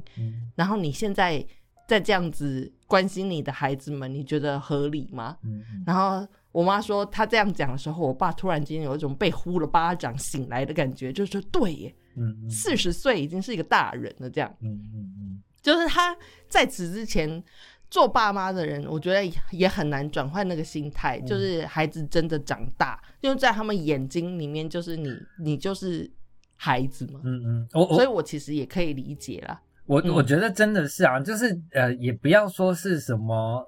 [0.56, 1.46] 然后你现在。
[1.88, 5.38] 在这样子关心你的孩子们，你觉得合理吗？
[5.44, 16.16] 嗯，然后我妈说，她这样讲的时候，我爸突然间有一种被呼了巴掌醒来的感觉，就是说，对耶，嗯，四十岁已经是一个大人了，这样，嗯嗯嗯，就是他
[16.48, 17.44] 在此之前
[17.90, 26.10] 做爸妈的人，我觉得也很难转换那个心态，就是孩子真的长大，因为在他们眼睛里面，就是你，你就是
[26.56, 29.60] 孩子嘛，嗯嗯，所以我其实也可以理解了。
[29.86, 33.66] 我我觉得真的是啊，就是呃，也不要说是什么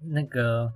[0.00, 0.72] 那个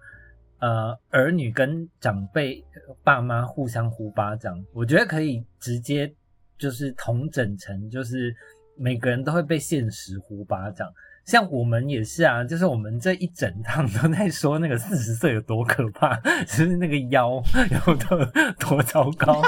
[0.59, 2.65] 呃儿女跟长辈
[3.05, 6.13] 爸妈互相呼巴掌，我觉得可以直接
[6.59, 8.35] 就是同整成，就是
[8.77, 10.93] 每个人都会被现实呼巴掌。
[11.31, 17.41] 像我们也是啊，就是我们这一整趟都在说那个四十岁有多可怕，就是那个腰
[17.87, 18.25] 有多
[18.59, 19.41] 多糟糕，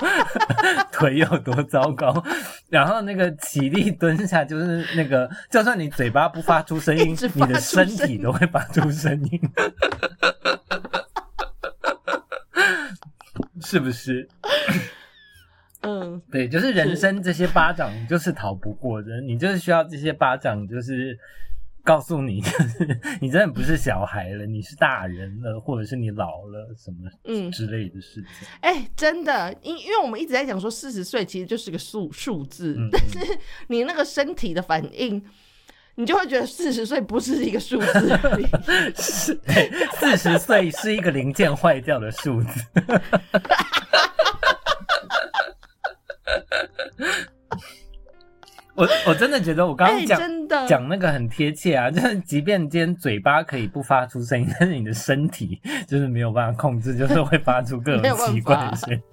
[0.92, 2.25] 腿有多糟糕，
[2.71, 9.40] 然后那个起立蹲下，就是那个就算你嘴巴不发出声音， 你的身体都会发出声音，
[13.61, 14.29] 是不是？
[15.83, 21.18] 嗯，对，就是人生这些巴掌就是逃不过的，你就是需要这些巴掌，就是。
[21.85, 28.49] 告诉你，就 是你真的不是小孩了，你是大人了，或者是你老了什么嗯之类的事情。
[28.61, 35.23] 哎，真的，因因为我们一直在讲说四十岁其实就是个数数字，但是你那个身体的反应，
[35.97, 38.18] 你就会觉得四十岁不是一个数字，
[38.97, 39.40] 是
[39.95, 42.61] 四十岁是一个零件坏掉的数字。
[48.75, 50.19] 我我真的觉得我刚刚讲
[50.67, 59.01] 讲那个很贴切啊，就是即便今天嘴巴可以不发出声音，但是你的身体就是没有办法控制，就是会发出各种奇怪的声音。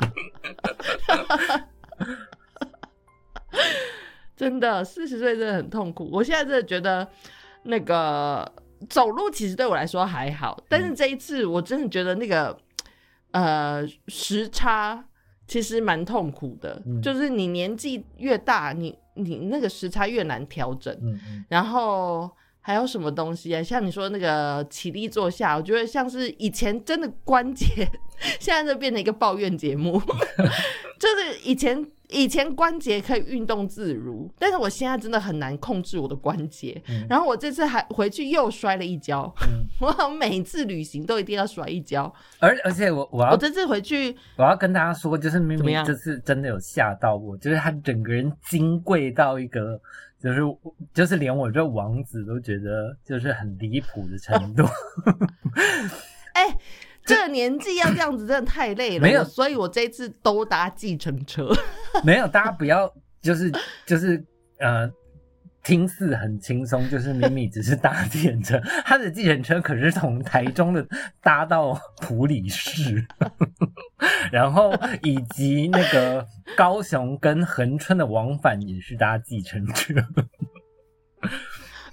[4.38, 6.10] 真的，四十岁真的很痛苦。
[6.10, 7.06] 我现在真的觉得
[7.64, 8.50] 那个
[8.88, 12.58] 走路其实对我来说还好，但是这一次我真的觉得那个
[13.32, 15.04] 呃时差
[15.50, 18.98] 其实蛮痛苦的，就是你年纪越大，你。
[19.16, 20.98] 你那个时差越难调整，
[21.50, 22.32] 然后
[22.62, 23.62] 还有什么东西啊？
[23.62, 27.66] 像你说那个起立坐下，我觉得像是以前真的关节，
[28.40, 30.02] 现在就变成一个抱怨节目。
[30.98, 36.82] 就是以前以前关节可以运动自如，但是我现在真的很难控制我的关节。
[37.08, 39.32] 然后我这次还回去又摔了一跤，
[39.80, 42.12] 我每次旅行都一定要摔一跤。
[42.40, 49.80] 而而且我我要我这次回去，我要跟大家说，就是明明这次真的有吓到我，就是他整个人金贵到一个，
[50.20, 50.42] 就是
[50.92, 54.64] 就是连我这王子都觉得就是很离谱的程度。
[56.34, 56.58] 哎。
[57.10, 59.02] 这个年纪要这样子，真的太累了。
[59.02, 61.50] 没有，所以我这次都搭计程车。
[62.06, 62.92] 没有，大家不要
[63.22, 63.52] 就是
[63.86, 64.24] 就是
[64.60, 64.90] 呃，
[65.64, 70.88] 听似很轻松，就是明明只是搭计程车，他的计程车可是从台中的
[71.22, 73.06] 搭到普里市，
[74.32, 79.94] 然后以及那个高雄跟恒春的往返也是搭计程车。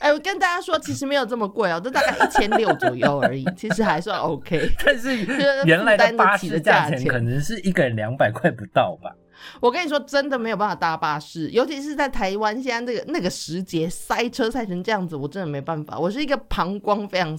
[0.07, 4.71] 哎，我跟大家说，其实没有这么贵哦，都大概一千六左右而已，其实还算 OK。
[4.85, 5.16] 但是
[5.64, 9.11] 原来的巴士的价钱可能是一个人两百块不到吧？
[9.61, 15.99] 我跟你说，真的没有办法搭巴士，尤其是在台湾现在那个那个时节塞车塞成这样子，我真的没办法。
[15.99, 17.37] 我是一个膀胱非常。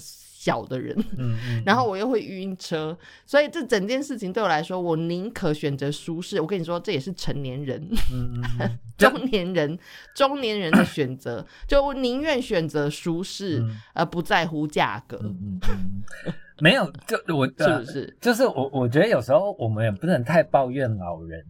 [0.48, 6.40] 小的人，嗯嗯，然后我又会晕车，所以这整件事情对我来说，我宁可选择舒适。
[6.40, 9.78] 我跟你说，这也是成年人，嗯嗯， 中年人，
[10.16, 13.62] 中年人的选择，就我宁愿选择舒适，
[13.94, 15.20] 而不在乎价格。
[15.22, 18.18] 嗯嗯，没有，就我是不是？
[18.22, 21.44] 就是我，我觉得有时候我们也不能太抱怨老人，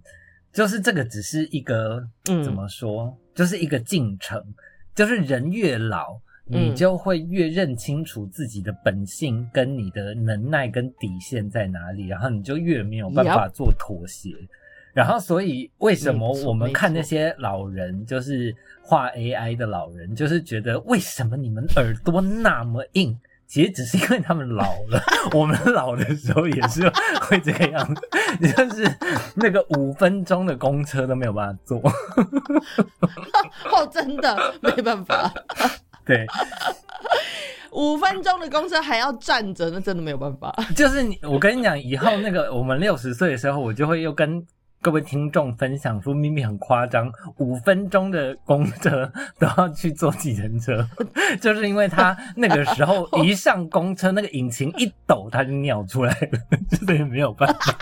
[0.51, 2.01] 就是这个只是一个
[2.43, 4.43] 怎么说，就是一个进程，
[4.95, 6.19] 就是人越老。
[6.49, 14.31] 你就会越认清楚自己的本性跟你的能耐跟底线在哪里，然后你就越没有办法做妥协。
[14.93, 23.15] 然后，所以为什么我们看那些老人，就是画 AI 的老人，就是觉得为什么你们耳朵那么硬？
[23.45, 25.01] 其实只是因为他们老了。
[25.33, 26.81] 我们老的时候也是
[27.21, 28.01] 会这个样子，
[28.53, 28.91] 就是
[29.35, 31.79] 那个五分钟的公车都没有办法坐。
[33.71, 35.31] 哦，真的没办法。
[36.07, 36.25] 对，
[37.71, 40.55] 五分钟的公车还要站着，那真的没有办法。
[40.75, 44.41] 就是你，我跟你讲，以后那个 我们六十岁的时候，我就会又跟
[44.81, 50.87] 各位听众分享说，咪咪很夸张，五分钟的公车都要去坐计程车，
[51.41, 56.39] 就是因为他那个时候一上公车，那个引擎一抖，他就尿出来了，
[56.85, 57.75] 所以没有办法。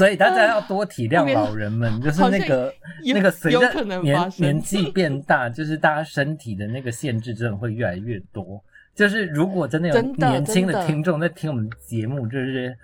[0.00, 2.72] 所以大家要多体谅 老人们， 就是那个
[3.14, 8.64] 那个随着年年纪变大， 就是大家身体的那个限制真的会越来越多。
[8.94, 12.74] 就是如果真的有年轻的听众在听我们节目，就是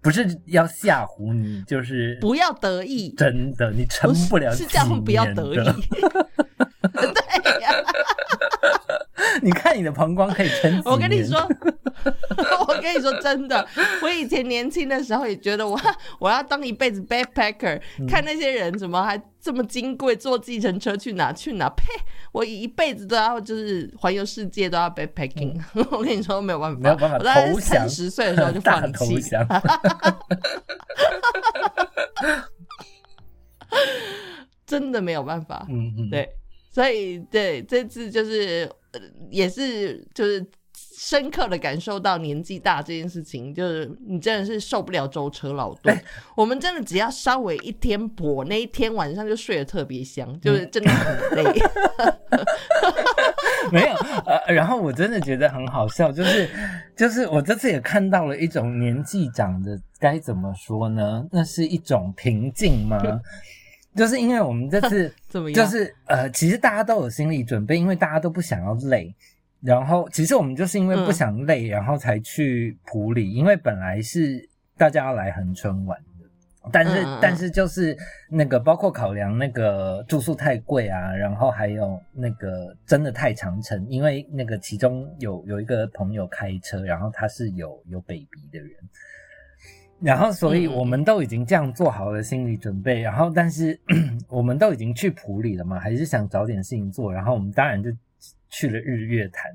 [0.00, 5.56] 不是要吓唬你，就是不要得意，真的你撑不了是这样，不要得意。
[6.94, 7.70] 对呀。
[9.44, 11.38] 你看你的膀胱可以撑我跟你说，
[12.66, 13.66] 我跟你说真的，
[14.02, 15.78] 我以前年轻的时候也觉得我
[16.18, 21.68] 我要当一辈子 backpacker，看那些人怎么还这么金贵，坐计程车去哪去哪？
[21.70, 21.84] 呸！
[22.32, 25.60] 我一辈子都要就是环游世界都要 backpacking。
[25.92, 27.18] 我跟你说没有办法，没有办法。
[27.60, 29.20] 三十岁的时候就放弃，
[34.66, 35.66] 真的没有办法。
[35.68, 36.28] 嗯嗯，对。
[36.74, 38.68] 所以，对这次就是
[39.30, 40.44] 也是就是
[40.76, 45.96] 深刻的感受到年纪大这件事情，就是你真的是受不了舟车劳顿。
[46.36, 51.44] 我们真的只要稍微一天跛，那一天晚上就睡得特别香，就是真的很累。
[53.72, 53.94] 没有，
[54.26, 56.50] 呃，然后我真的觉得很好笑，就是
[56.96, 61.24] 就是我这次也看到了一种年纪长的该怎么说呢？
[61.30, 63.00] 那是一种平静吗？
[63.94, 65.12] 就是因为我们这次
[65.54, 69.14] 就是呃，其实大家都有心理准备，因为大家都不想要累。
[69.60, 77.96] 然后其实我们就是因为不想累，然后才去普里，因为本来是大家要来恒春玩的，但是但是就是
[78.28, 88.70] 那个包括考量那个住宿太贵啊，然后还有那个真的太长程，因为那个其中有有一个朋友开车，然后他是有有 baby 的人。
[90.00, 93.00] 然后，所以我们都已经这样做好了心理准备。
[93.00, 93.78] 然后，但是
[94.28, 97.12] 我们都已经去普里了嘛，还是想找点事情做。
[97.12, 97.90] 然后，我们当然就
[98.50, 99.50] 去了日月潭。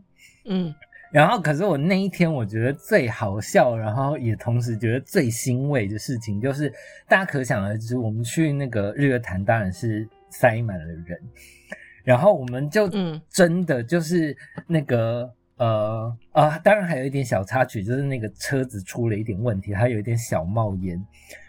[0.46, 0.74] 嗯。
[1.12, 6.74] 然后，可是我那一天我觉得最好笑，然后也同时觉得最欣慰的事情，就是
[7.08, 11.20] 大家可想而知，我们去那个日月潭当然是塞满了人。
[12.04, 12.90] 然后，我们就
[13.30, 14.36] 真的就是
[14.68, 15.32] 那个。
[15.60, 21.00] 呃啊，当然还有一点小插曲，就是那个车子出了一点问题，它有一点小冒烟，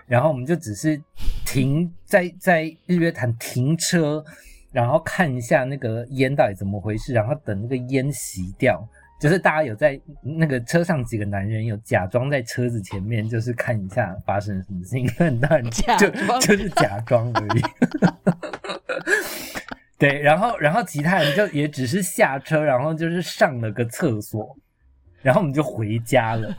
[0.06, 1.00] 然后我们就只是
[1.46, 4.24] 停在在日月潭停车，
[4.72, 8.84] 然后看一下那个烟到底怎么回事，然后等那个烟熄掉，
[9.20, 17.62] 就是大家有在那个车上几个男人有假装在车子前面，就是看一下发生什么事情，很多人就就是假装而已。
[20.00, 24.56] 对，然后然后其他人就也只是下车，然后就是上了个厕所，
[25.20, 26.54] 然后我们就回家了。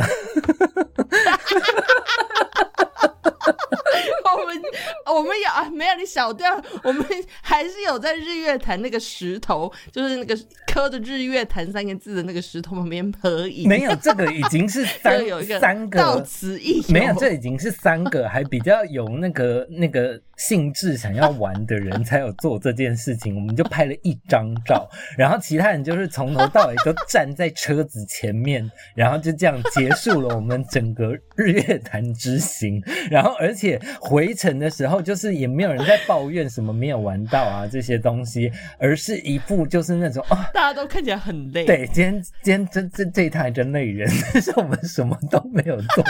[4.36, 4.62] 我们
[5.06, 6.50] 我们有啊，没有你小调，
[6.84, 7.06] 我们
[7.42, 13.68] 还是有在日月潭那个石头，就是那个刻着“日月潭”三个字的那个石头旁边合影。
[13.68, 23.36] 没有，这个已经是三 有一个三个到此一没有，这已经是三个还比较有那个那个兴致想要玩的人才有做这件事情。
[23.36, 32.82] 我们就拍了一张照，然后其他人就是从头到尾都站在车子前面，然后就这样结束了我们整个日月潭之行。
[33.10, 41.66] 然后而且回程的时候，就是也没有人在抱怨什么没有玩到啊这些东西，而是一副就是那种啊，大家都看起来很累。
[41.66, 46.04] 对，今天今天这这这一趟真累人， 但是我们什么都没有做，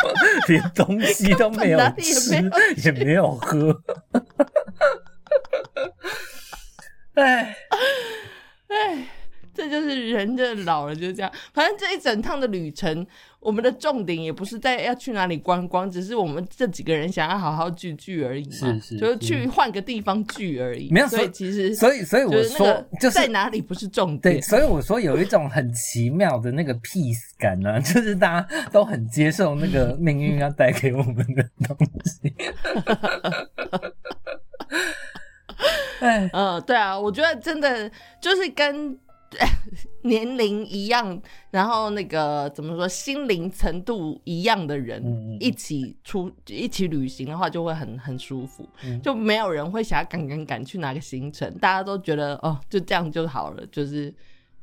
[0.47, 2.35] 连东西都没有吃，
[2.83, 3.75] 也没有喝。
[7.15, 7.70] 哎哎。
[9.71, 11.31] 这就是人，就老了就是这样。
[11.53, 13.07] 反正这一整趟的旅程，
[13.39, 18.51] 我们的重点也不是在要去哪里观光，只是我们这几个人想要好好聚聚而已嘛。
[18.51, 20.91] 是是，就是去换个地方聚而已。
[20.91, 24.35] 没有，所以其实，所以所以我说，就是在哪里不是重点。
[24.35, 32.33] 对，所以我说有一种很奇妙的那个 peace 感呢， 就是大家都很接受那个命运要带给我们的东西。
[36.01, 38.99] 哎，嗯，对啊，我觉得真的就是跟。
[40.03, 41.21] 年龄一样，
[41.51, 48.67] 然后那个怎么说，心灵程度一样的人一起出一起旅行的话，就会很很舒服，
[49.01, 54.13] 就没有人会想要赶赶赶去哪个行程，大家都觉得哦，就这样就好了，就是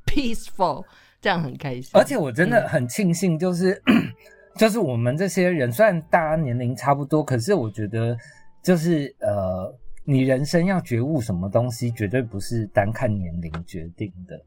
[0.04, 0.84] peaceful，
[1.20, 1.90] 这样很开心。
[1.94, 3.80] 而且我真的很庆幸，就是
[4.58, 8.16] 就是我们这些人，虽然大家年龄差不多，可是我觉得
[8.62, 14.38] 就是呃，你人生要觉悟什么东西，绝对不是单看年龄决定的。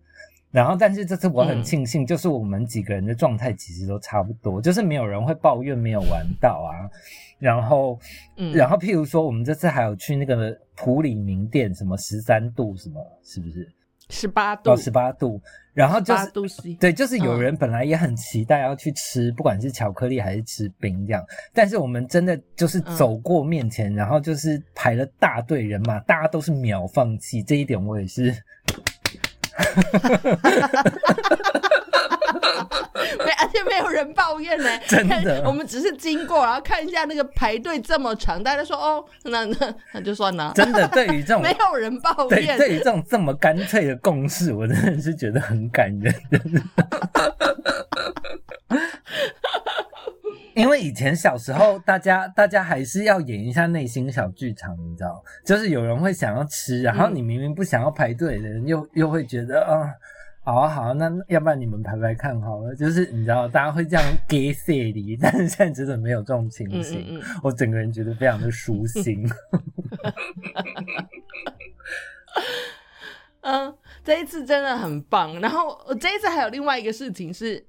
[0.52, 6.92] 然后，但是这次我很庆幸，就是我们几个人的状态其实都差不多，就是没有人会抱怨没有玩到啊。
[7.40, 7.98] 然后，
[8.54, 13.68] 然后譬如说，我们这次还有去那个普里名店，什么十三度，什么是不是？
[14.10, 15.42] 十八度，十八度。
[15.74, 21.24] 然后就是，对，就是有人本来也很期待要去吃，不管是巧克力还是吃冰这样。
[21.54, 27.42] 但是我们真的就是走过面前，然后就是排了大队人马，大家都是秒放弃。
[27.42, 28.36] 这一点我也是。
[29.58, 29.64] 哈
[30.00, 30.92] 哈哈哈哈！
[33.20, 34.70] 没，而且没有人抱怨呢。
[34.88, 40.52] 真的， 我们只是经过，然后看一下那个排队这么长，大家说哦，那那那就算了。
[40.56, 46.14] 真的，对于这种 没有人抱怨，对于这种这么干脆的共识，我真的是觉得很感人。
[50.54, 59.90] 因为以前小时候，大家大家还是要演一下内心小剧场，你知道，就是有人会想要吃，然后你明明不想要排队的人，又又会觉得啊，
[60.44, 69.26] 好啊好啊，那要不然你们排排看好了，就是你知道，大家会这样给色里，但是现在真的没有这种情形，我整个人觉得非常的舒心。
[73.42, 75.40] 嗯，这一次真的很棒。
[75.42, 77.66] 然后我这一次还有另外一个事情是。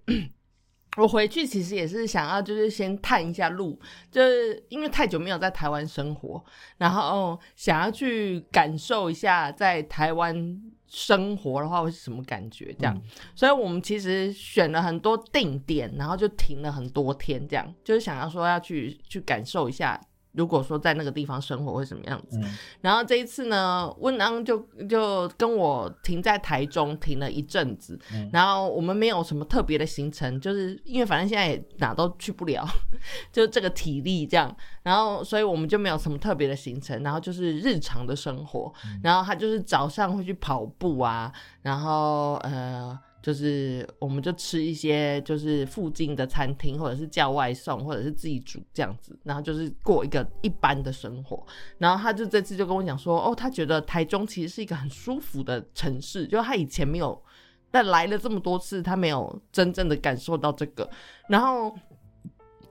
[0.99, 3.81] 我回去其实也是想要，就是先探一下路，
[4.11, 6.45] 就是因为太久没有在台湾生活，
[6.77, 13.01] 然后想要去感受一下在台湾生活的话会是什么感觉，这样。
[13.35, 19.99] 所以我们其实选了很多定点，然后就停了很多天，这样就是想要说要去去感受一下。
[20.33, 22.41] 如果说在那个地方生活会什么样子？
[22.81, 24.59] 然后这一次呢，温安就
[24.89, 27.99] 就跟我停在台中停了一阵子，
[28.33, 32.67] 然后我们没有什么特别的行程，就是因为反正现在也哪都去不了，
[33.33, 38.73] 就这个体力这样，然后所以我们就没有什么特别的行程，然后就是日常的生活，
[39.03, 42.99] 然后他就是早上会去跑步啊，然后呃。
[43.23, 51.47] 就是我们就吃一些就是附近的餐厅，或者是叫外送，或者是自己煮这样子，然后就是过一个一般的生活。
[51.79, 57.23] 然后他就这次就跟我讲说，哦，他觉得台中其实是一个很舒服的城市，就他以前没有，
[57.71, 60.91] 但来了这么多次，他没有真正的感受到这个。
[61.29, 61.75] 然后。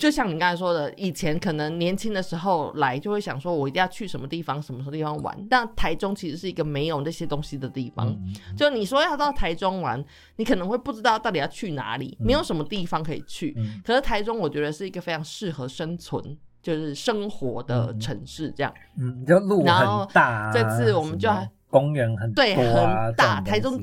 [0.01, 5.47] 就像你刚才说的，以前可能年轻的时候来就会想说，我一定要去什么地方、什么什么地方玩。
[5.47, 8.11] 但台中其实是一个没有那些东西的地方。
[8.57, 10.03] 就你说要到台中玩，
[10.37, 13.55] 你可能会不知道到底要去哪里，没有什么地方可以去。
[13.85, 18.51] 可是台中，我觉得是一个非常适合生存，就是生活的城市。
[18.57, 20.51] 这样，嗯，就路很大。
[20.51, 21.29] 这次我们就
[21.69, 23.79] 公园很对很大，台中。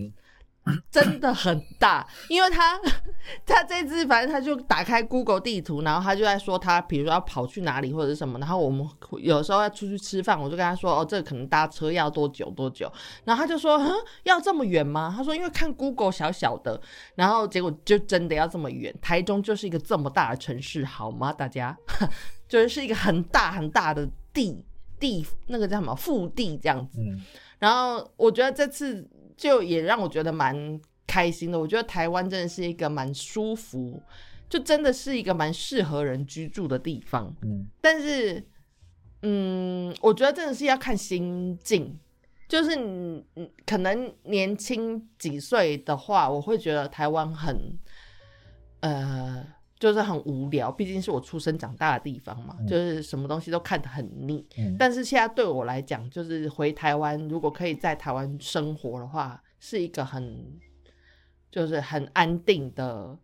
[0.91, 2.79] 真的很大，因为他
[3.47, 8.87] 他这次反正他就打开 Google 地图，然后他就在说他比如说要跑去哪里或者什么，然后我们
[9.19, 12.91] 有时候要出去吃饭，我就跟他说哦，这可能搭车要多久多久，
[13.25, 13.93] 然后他就说嗯，
[14.25, 15.13] 要这么远吗？
[15.17, 16.81] 他说因为看 Google 小小的，
[17.15, 18.95] 然后结果就真的要这么远。
[19.01, 21.33] 台中就是一个这么大的城市，好吗？
[21.33, 21.77] 大家
[22.49, 24.65] 就是是一个很大很大的地
[24.99, 27.01] 地，那个叫什么腹地这样子。
[27.59, 29.09] 然后我觉得这次。
[29.39, 31.59] 就也让我觉得蛮开心的。
[31.59, 34.03] 我觉得台湾真的是一个蛮舒服，
[34.51, 37.35] 就真的是一个蛮适合人居住的地方。
[37.43, 38.45] 嗯，但是，
[39.23, 41.99] 嗯，我觉得真的是要看心境。
[42.49, 43.23] 就是你
[43.67, 47.79] 可能年轻几岁的话，我会觉得台湾很，
[48.81, 49.47] 呃，
[49.79, 50.71] 就是很无聊。
[50.71, 54.47] 毕竟是我出生长大的地方嘛，就是什么东西都看得很腻。
[54.79, 60.59] 但是现在对我来讲，就是回台湾，如果可以在台湾生活的话，是一个很，
[61.51, 63.19] 就是很安定的。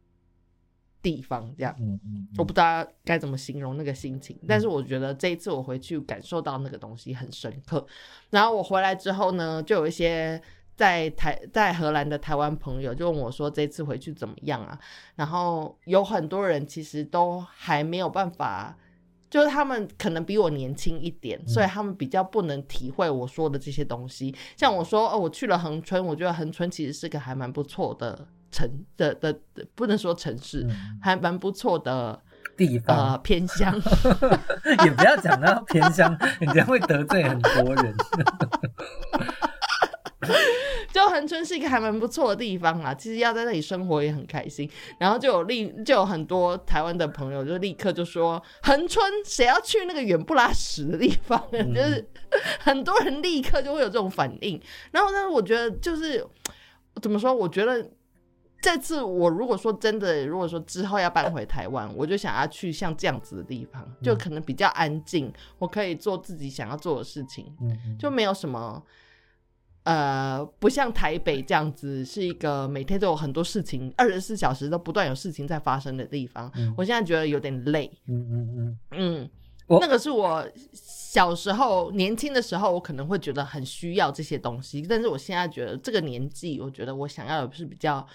[1.04, 7.86] 地方这样，嗯嗯，我不知道该怎么形容那个心情，但是我觉得这一次我回去感受到那个东西很深刻。
[8.30, 10.40] 然后我回来之后呢，就有一些
[10.76, 14.78] 在台在荷兰的台湾朋友就问我说：“这次回去怎么样啊？”
[15.16, 18.76] 然后有很多人其实都还没有办法，
[19.30, 24.34] 就是他们可能比我年轻一点，所以他们比较不能体会我说的这些东西。
[24.56, 28.28] 像我说哦，我去了恒春，我觉得恒春其实是个还蛮不错的。
[28.54, 29.36] 城的的
[29.74, 30.64] 不能说城市，
[31.02, 32.22] 还蛮不错的
[32.56, 33.74] 地方，呃，偏乡，
[34.84, 37.92] 也不要讲到偏乡，你这样会得罪很多人。
[40.94, 44.70] 就恒春是一个还蛮不错的地方啊，其实要在那里生活也很开心。
[45.00, 51.44] 然后就有立就有很多台湾的朋友就立刻就说恒春谁要去那个远不拉屎的地方？
[51.50, 52.08] 就是
[52.60, 54.60] 很多人立刻就会有这种反应。
[54.92, 56.24] 然后呢，我觉得就是
[57.02, 57.34] 怎么说？
[57.34, 57.90] 我觉得。
[58.62, 67.54] 这次我如果说真的，如果说之后要搬回台湾，我就想要去像这样子的地方，就可能比较安静，我可以做自己想要做的事情，
[67.98, 68.82] 就没有什么，
[69.84, 76.52] 呃，不像台北这样子是一个每天都有很多事情，二十四小时都不断有事情在发生的地方。
[76.76, 77.90] 我现在觉得有点累。
[78.08, 79.30] 嗯嗯嗯嗯，
[79.80, 88.06] 那个是我小时候年轻的时候，我可能会觉得很需要这些东西，但是我现在觉得这个年纪，我觉得我想要的是比较。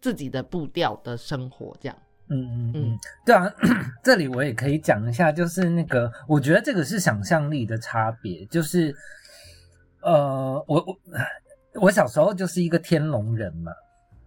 [0.00, 1.96] 自己的步调的生活，这样，
[2.28, 3.50] 嗯嗯嗯，对啊，
[4.04, 8.94] 这里我也可以讲一下，就是那个，我觉得这个是想象力的差别，就是，
[10.04, 10.98] 呃，我我
[11.82, 13.72] 我小时候就是一个天龙人嘛，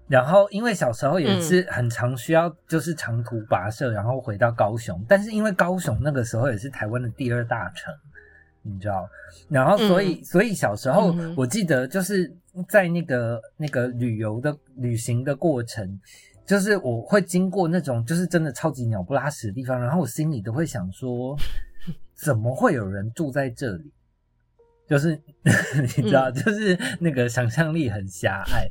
[0.08, 7.94] 然后因为小时候也是很常需要就是长途跋涉，然后回到高雄，但是因为高雄那个时候也是台湾的第二大城，
[8.62, 9.08] 你知道，
[9.48, 12.36] 然后所以所以小时候我记得就是。
[12.68, 15.88] 在那个那个旅游的旅行的过程，
[16.44, 21.38] 就是我会经过那种就是真的超级鸟不拉屎的地方，然后我心里都会想说，
[22.18, 23.94] 怎么会有人住在这里？
[24.90, 25.20] 就是
[25.98, 28.70] 你知道，就是那个想象力很狭隘。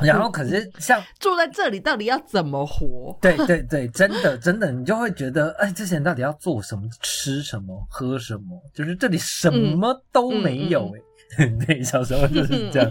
[0.00, 3.16] 然后可是像 住在这里到底要怎么活？
[3.20, 6.82] 对对对，真的真的，你就会觉得，哎，这些人到底要做什么？
[7.02, 7.84] 吃什么？
[7.90, 8.62] 喝什么？
[8.72, 11.00] 就是这里什么都没有哎。
[11.66, 12.90] 对，小时候就是这样。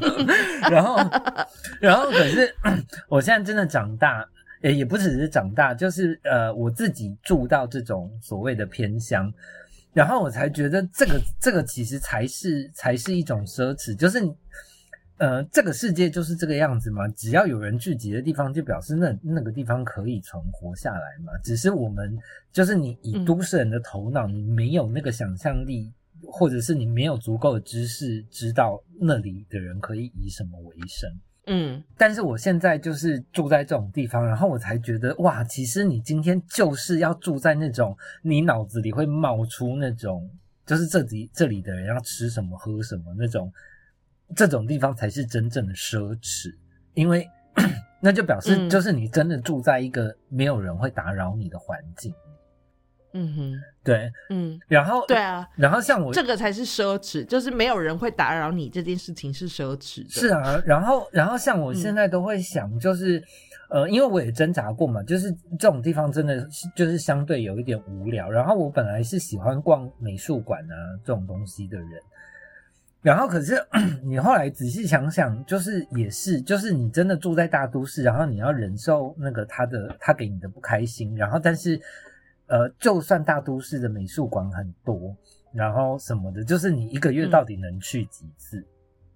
[0.70, 0.98] 然后，
[1.80, 2.54] 然后，可是
[3.08, 4.28] 我现在真的长大，
[4.62, 9.32] 也也不只是长大，就是呃，我自己住到这种所谓的偏乡，
[9.94, 14.20] 然后我才觉得这个这个其实才是才是一种奢侈，就是
[15.18, 17.08] 呃，这个世界就是这个样子嘛。
[17.10, 21.32] 只要有人聚集的地方，就表示那那个地方可以存活下来嘛。
[21.44, 22.18] 只是我们
[22.52, 25.92] 就是你以都市人的头脑，你没有那个想象力。
[26.26, 31.12] 或者是你没有足够的知识，知道那里的人可以以什么为生。
[31.46, 40.30] 嗯，但是我现在就是住在这种地方，然后我才觉得哇，其实你今天就是要住在那种你脑子里会冒出那种，
[40.66, 43.52] 就是这里这里的人要吃什么喝什么那种，
[44.34, 46.56] 这种地方才是真正的奢侈，
[46.94, 47.30] 因为
[48.00, 52.14] 那就表示就是你真的住在一个没有人会打扰你的环境。
[53.16, 53.54] 嗯哼，
[53.84, 60.10] 对，嗯，然后对啊，然后像我这个才是奢侈，就是没有人会打扰你这件事情是奢侈的。
[60.10, 63.24] 是啊，然后然后像我现在都会想，就是
[63.70, 66.44] 呃，因为我也挣扎过嘛，就是这种地方真的
[66.76, 68.32] 就是相对有一点无聊。
[68.32, 71.88] 然后我本来是喜欢逛美术馆啊这种东西的人，
[73.04, 73.64] 然后可是
[74.04, 81.80] 你后来仔细想想，就是也是，就是你真的住在大都市，然后你要忍受那个他的他给你的不开心，然后但是。
[82.48, 85.16] 呃，就算大都市的美术馆很多，
[85.54, 88.64] 然后什么的，就是你一个月到底能去几次？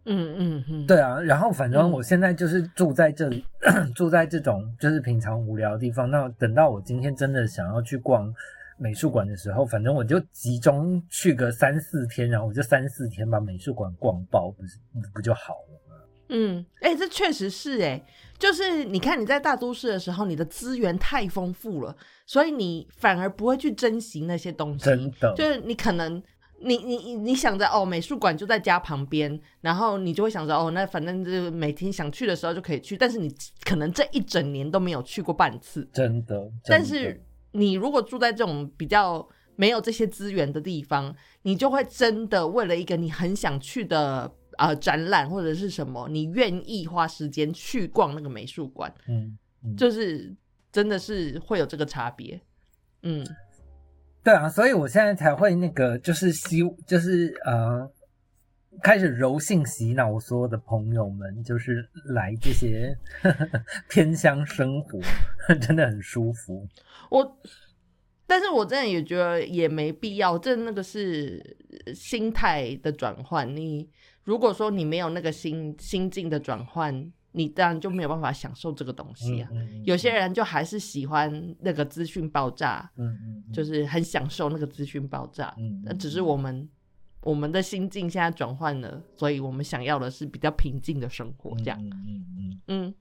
[0.06, 1.20] 嗯嗯嗯，对啊。
[1.20, 3.46] 然后反正我现在就是住在这里，
[3.94, 6.10] 住在这种就是平常无聊的地方。
[6.10, 8.34] 那等到我今天真的想要去逛
[8.78, 14.80] 美术馆的时候，反正我就集中去个三四天，然后我就三四天把美术馆逛爆，不是
[15.14, 15.87] 不就好了吗？
[16.30, 18.06] 嗯，哎，这确实是哎，
[18.38, 24.86] 就是你看你在大都市的时候，你的资源太丰富了，所以你反而不会去珍惜那些东西。
[24.86, 26.22] 真的，就是你可能。
[26.60, 33.32] 你你你你想着哦，美术馆就在家旁边，然后你就会想着哦，那反正就每天想去的时候就可以去，但是你
[33.64, 36.52] 可能这一整年都没有去过半次，真的。
[36.66, 39.24] 但是你如果住在这种比较
[39.56, 49.38] 没有这些资源的地方，你就会真的为了一个你很想去的呃展览或者是什么，你愿意花时间去逛那个美术馆，嗯，
[49.76, 50.36] 就是
[50.72, 52.40] 真的是会有这个差别，
[53.04, 53.26] 嗯。
[54.24, 57.90] 对啊，所以我现在才会那个，就是希，就是呃，
[58.84, 62.94] 开始柔性洗脑我所有的朋友们，就是来这些
[63.88, 65.00] 偏乡生活，
[65.62, 66.68] 真的很舒服。
[67.10, 67.38] 我，
[68.26, 71.56] 但是我真的也觉得也没必要，这那个是
[71.96, 73.56] 心态的转换。
[73.56, 73.90] 你
[74.28, 77.12] 如果说你没有那个心心境的转换。
[77.34, 79.50] 你当然就没有办法享受这个东西啊。
[79.84, 85.54] 有些人就还是喜欢那个资讯爆炸，嗯嗯，就是很享受那个资讯爆炸。
[85.60, 86.68] 嗯，那只是我们
[87.22, 91.80] 我们的心境现在转换了，所以我们想要的是比较平静的生活，这样。
[91.80, 92.96] 嗯嗯嗯。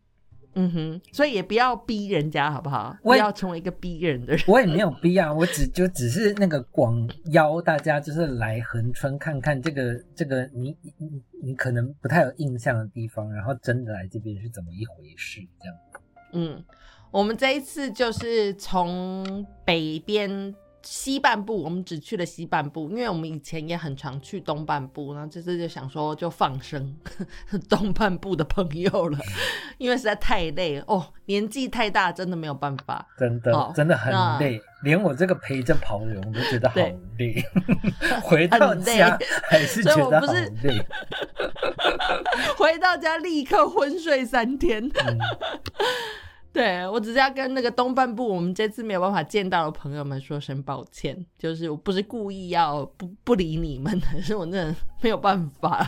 [0.59, 2.97] 嗯哼，所以也不要逼人家，好不好？
[3.03, 4.43] 不要成为一个逼人的人。
[4.49, 15.41] 我也没有逼啊，我只就只是那个广邀大家，就是来横村看看这个这个你你你可能不太有印象的地方，然后真的来这边是怎么一回事？
[15.61, 15.77] 这样。
[16.33, 16.65] 嗯，
[17.11, 20.55] 我们这一次就是从北边。
[20.87, 26.97] 西半部我们只去了西半部，因为我们以前也很常去东半部，然后这次就想说就放生
[27.69, 29.19] 东半部的朋友了，
[29.79, 36.77] 因为实在太累哦，年纪太大，真的没有办法，真的真的很累，连我这个陪着跑的人我都觉得好
[37.19, 37.45] 累，
[38.23, 39.19] 回到家
[39.51, 40.33] 还是觉得好
[40.63, 40.87] 累，
[42.57, 44.89] 回到家立刻昏睡三天。
[46.57, 55.87] 对我只是要跟那个东半部我们这次没有办法见到的朋友们说声抱歉，就是我不是故意要不不理你们，是我真的没有办法。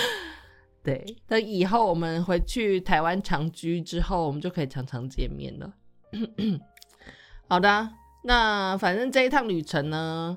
[0.84, 5.72] 对，等以后我们回去台湾长居之后，我们就可以常常见面了。
[7.48, 7.88] 好的，
[8.24, 10.36] 那反正这一趟旅程呢，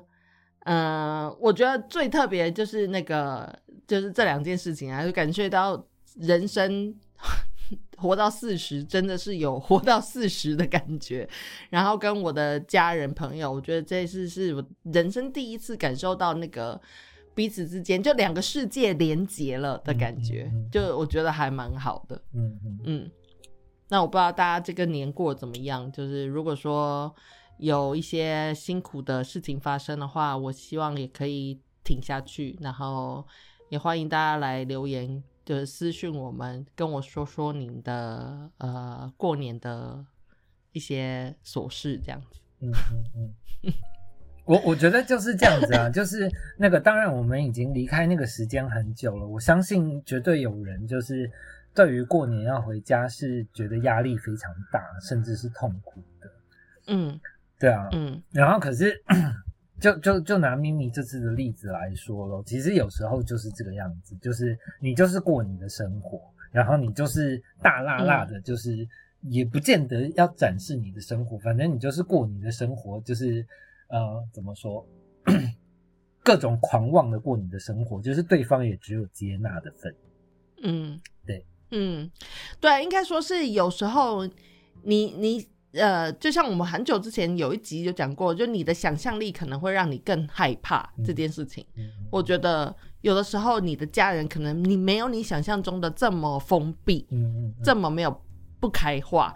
[0.60, 3.54] 呃，我觉得最特别就是那个，
[3.86, 5.84] 就是这两件事情啊，就感觉到
[6.16, 6.94] 人生。
[7.96, 11.28] 活到四十，真的是有活到四十的感觉。
[11.70, 16.80] 然后跟我的家人朋友，我觉得这次是我人生第一次感受到那个
[17.34, 22.20] 彼此之间就两个世界连结了的感觉，就我觉得还蛮好的。
[22.32, 23.10] 嗯嗯嗯。
[23.88, 25.90] 那我不知道大家这个年过怎么样？
[25.90, 27.12] 就是如果说
[27.58, 32.56] 有一些辛苦的事情发生的话，我希望也可以挺下去。
[32.60, 33.26] 然后
[33.68, 35.22] 也欢迎大家来留言。
[35.50, 40.06] 就是私讯我们，跟我说说您的呃过年的
[40.70, 42.40] 一些琐事，这样子。
[42.60, 42.70] 嗯
[43.16, 43.34] 嗯
[43.64, 43.72] 嗯，
[44.44, 51.28] 我我觉得就是这样子啊，就是那个，当然我们已经离开那个时间很久了，我相信绝对有人就是
[51.74, 56.30] 对于过年要回家是觉得压力非常大，甚至是痛苦的。
[56.86, 57.20] 嗯，
[57.58, 59.02] 对啊，嗯，然后可是。
[59.80, 66.20] 就就就拿咪咪这次的例子来说咯，其实有时候就是这个样子，就是你就是过你的生活，
[66.52, 68.86] 然后你就是大辣辣的，就是
[69.22, 73.46] 也不见得要展示你的生活，反正你就是过你的生活，就是
[73.88, 74.86] 呃怎么说，
[76.22, 79.94] 各种狂妄的过你的生活，就是对方也只有接纳的份。
[80.62, 82.10] 嗯，对，嗯，
[82.60, 84.26] 对，应该说是有时候
[84.82, 85.48] 你你。
[85.72, 91.64] 呃，就像我们很久之前有一集就讲过，就你的想象力可能会让你更害怕这件事情。
[92.10, 97.06] 我觉得有的时候你的家人可能你没有你想象中的这么封闭，
[97.62, 98.22] 这么没有
[98.58, 99.34] 不开化。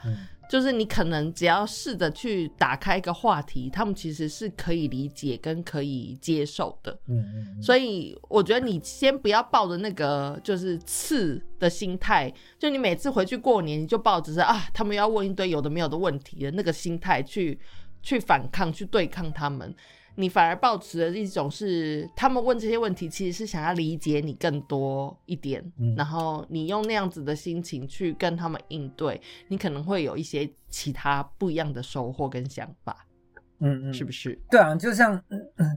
[0.48, 6.96] 就是你可能只要试着去打开一个话题，他们其实是可以理解跟可以接受的。
[7.06, 7.62] 嗯嗯。
[7.62, 17.58] 所以我觉得你先不要抱着那个就是刺的心态，就你每次回去过年，你就抱着是啊，他们要问一堆有的没有的问题的那个心态去
[18.02, 19.74] 去反抗、去对抗他们。
[20.16, 25.64] 你反而保持的一种是，他们问这些问题，其实是想要理解你更多一点，
[25.96, 33.06] 然后你用那样子的心情去跟他们应对，你可能会有一些其他不一样的收获跟想法，
[33.58, 34.38] 嗯嗯，是不是？
[34.50, 35.20] 对啊，就像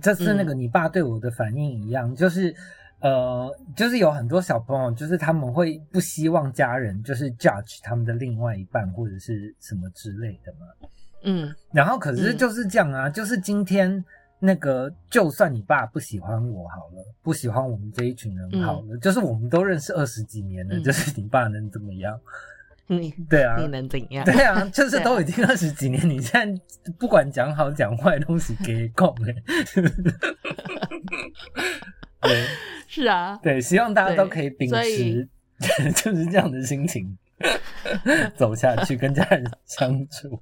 [0.01, 2.53] 这次那个你爸对我的反应一样，就是
[2.99, 10.89] 呃，就是有很多小朋友，就是他们会不希望家人就是 judge 他们的另外一半或者是什么之类的嘛。
[11.23, 14.03] 嗯，然后可是就是这样啊，就是今天
[14.39, 22.19] 那个，就算你爸不喜欢我好了，不喜欢我们这一群人好了，就是我们都认识二十几年了，就是你爸能怎么样？
[22.89, 24.23] 你 对啊，你能怎样？
[24.25, 26.61] 对啊，就是都已经二十几年，你现在
[26.97, 29.35] 不管讲好讲坏东西给供哎，
[32.21, 32.45] 对，
[32.88, 35.27] 是啊，对，希望大家都可以秉持
[35.95, 37.17] 就是这样的心情
[38.35, 40.41] 走下去，跟家人相处。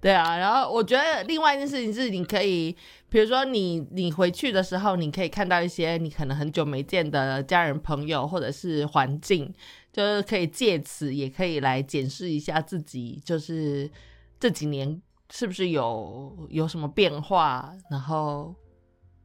[0.00, 2.74] 对啊，然后我觉得另外一件事情是，你可以，
[3.10, 9.52] 比如说你你回去的时候，你可以看到一些你可能很久没见的家人朋友，或者是环境，
[9.92, 13.90] 就是可以借此也可以来检视一下自己，就是
[14.38, 17.70] 这几年是不是有有什么变化。
[17.90, 18.54] 然后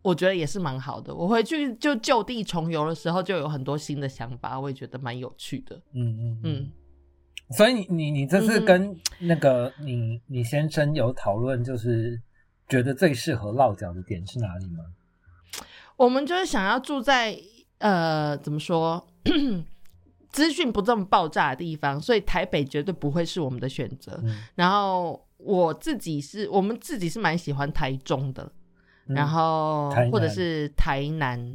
[0.01, 1.15] 我觉得也是蛮好的。
[1.15, 5.77] 我回去就就地重游的时候，就有很多新的想法，我也觉得蛮有趣的。
[5.93, 6.71] 嗯嗯嗯。
[7.51, 12.19] 所以你你你这次跟那个你你先生有讨论，就是
[12.67, 14.83] 觉得最适合落脚的点是哪里吗？
[15.95, 17.37] 我们就是想要住在
[17.77, 19.07] 呃怎么说，
[20.31, 24.21] 资讯不这么爆炸的地方，所以台北绝对不会是我们的选择。
[24.55, 28.51] 然后我自己是我们自己是蛮喜欢台中的，
[29.05, 31.53] 然后或者是台南。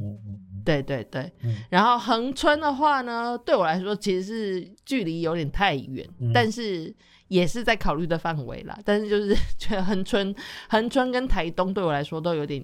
[0.63, 1.31] 对对对，
[1.69, 6.93] 然后横村的话呢，对我来说其实是距离有点太远，但是
[7.27, 8.77] 也是在考虑的范围啦。
[8.83, 10.33] 但是就是觉得横村、
[10.69, 12.63] 横村跟台东对我来说都有点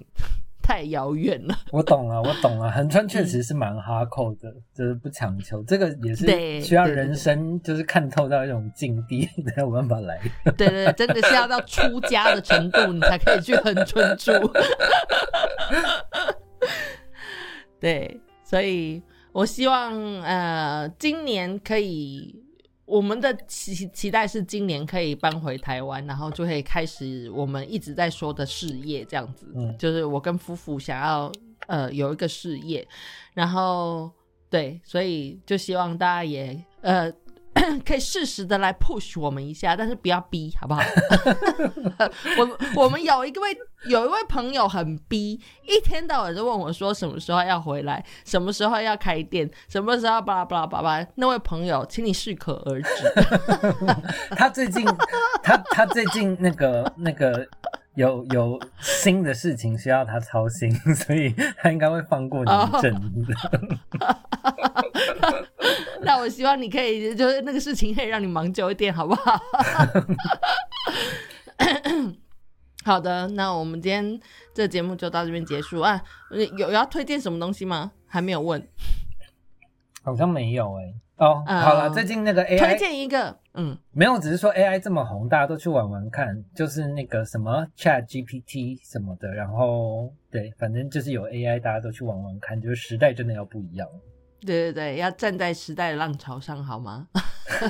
[0.61, 1.57] 太遥远了。
[1.71, 9.25] 我懂了，我懂了， 横村确实是蛮哈扣的，就是不强求，这个也是需要人生就是看透到一种境地
[9.55, 10.19] 才有办法来。
[10.57, 14.31] 对对，真的是要到出家的程度，你才可以去横村住。
[17.79, 19.01] 对，所以
[19.31, 22.35] 我希望呃，今年可以，
[22.85, 29.45] 我们的期期待是今年可以搬回台湾，然后就可以开始我们一直在说的事业，这样子，
[29.77, 31.31] 就是我跟夫妇想要
[31.67, 32.87] 呃有一个事业，
[33.33, 34.11] 然后
[34.49, 37.11] 对，所以就希望大家也呃。
[37.85, 40.81] 可以适时的来 push 我们一下，但是不要逼，好不好？
[42.37, 51.05] 我我们有一位有一位朋友很逼，一天到晚就问我说什么时候要回来，什么时候要开店，什么时候巴拉巴拉巴拉。
[51.15, 52.89] 那位朋友，请你适可而止。
[54.35, 54.85] 他最近
[55.43, 57.47] 他他最近那个那个
[57.97, 63.33] 有有新的事情需要他操心， 所以他应该会放过你一阵子。
[66.05, 69.41] 那我希望你可以，就是那个事情可以让你忙久一点，好不好？
[72.85, 74.19] 好的，那我们今天
[74.53, 75.99] 这节目就到这边结束啊。
[76.55, 77.91] 有要推荐什么东西吗？
[78.05, 78.61] 还没有问，
[80.07, 80.93] 好像没有哎。
[81.17, 93.85] 哦，好了，最近那个 AI 推荐一个，嗯，没有，只是说 AI 这么红，大家都去玩玩看，就是那个什么 Chat GPT 什么的，然后对，反正就是有 AI，大家都去玩玩看，就是时代真的要不一样。
[94.39, 97.07] 对对对，要站在时代的浪潮上，好吗？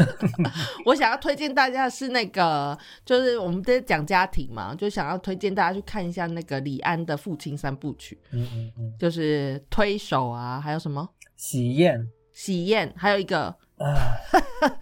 [0.85, 8.19] 我想要推荐大家是那个，就是我们在讲家庭嘛，就想要推荐大家去看一下那个李安的父亲三部曲。
[8.31, 12.05] 嗯嗯嗯，就是推手啊，还有什么喜宴、
[12.37, 14.13] 喜宴，还有一个啊，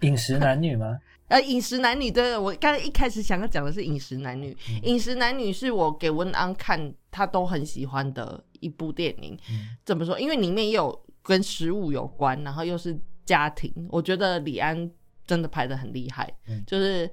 [0.02, 0.98] 饮食男女吗？
[1.28, 4.54] 呃，饮食男女，对我刚才一开始想要讲的是饮食男女。
[4.82, 9.38] 饮食男女是我给温安看，他都很喜欢的一部电影。
[9.84, 10.20] 怎么说？
[10.20, 11.02] 因为里面也有。
[11.28, 14.88] 跟食物有关，然后又是家庭，我觉得李安
[15.26, 16.32] 真的拍的很厉害，
[16.64, 17.10] 就是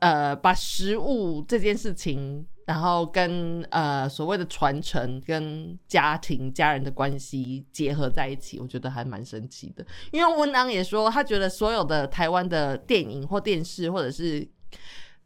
[0.00, 9.84] 呃把食物这件事情，然后跟呃所谓的传承跟家庭家人的关系结合在一起，我觉得还蛮神奇的。
[10.12, 14.46] 因为温安也说，他觉得所有的台湾的电影或电视或者是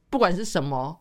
[0.09, 1.01] 不管是什么。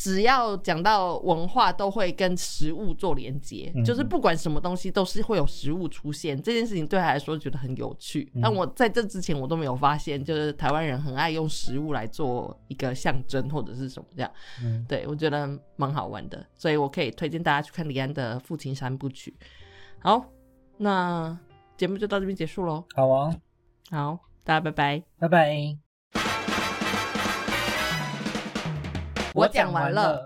[0.00, 6.40] 只要讲到文化，都会跟食物做连接，就是不管什么东西都是会有食物出现。
[6.40, 14.32] 这件事情对他来说觉得很有趣，但我在这之前我都没有发现，就是台湾人很爱用食物来做一个象征或者是什么这样。
[14.88, 15.46] 对我觉得
[15.76, 19.36] 蛮好玩的，所以我可以推荐大家去看李安的《父亲三部曲》。
[20.02, 20.24] 好，
[20.78, 21.38] 那
[21.76, 22.82] 节目就到这边结束喽。
[22.94, 23.36] 好啊，
[23.90, 25.89] 好，大家拜拜，拜拜。
[29.34, 30.18] 我讲完了。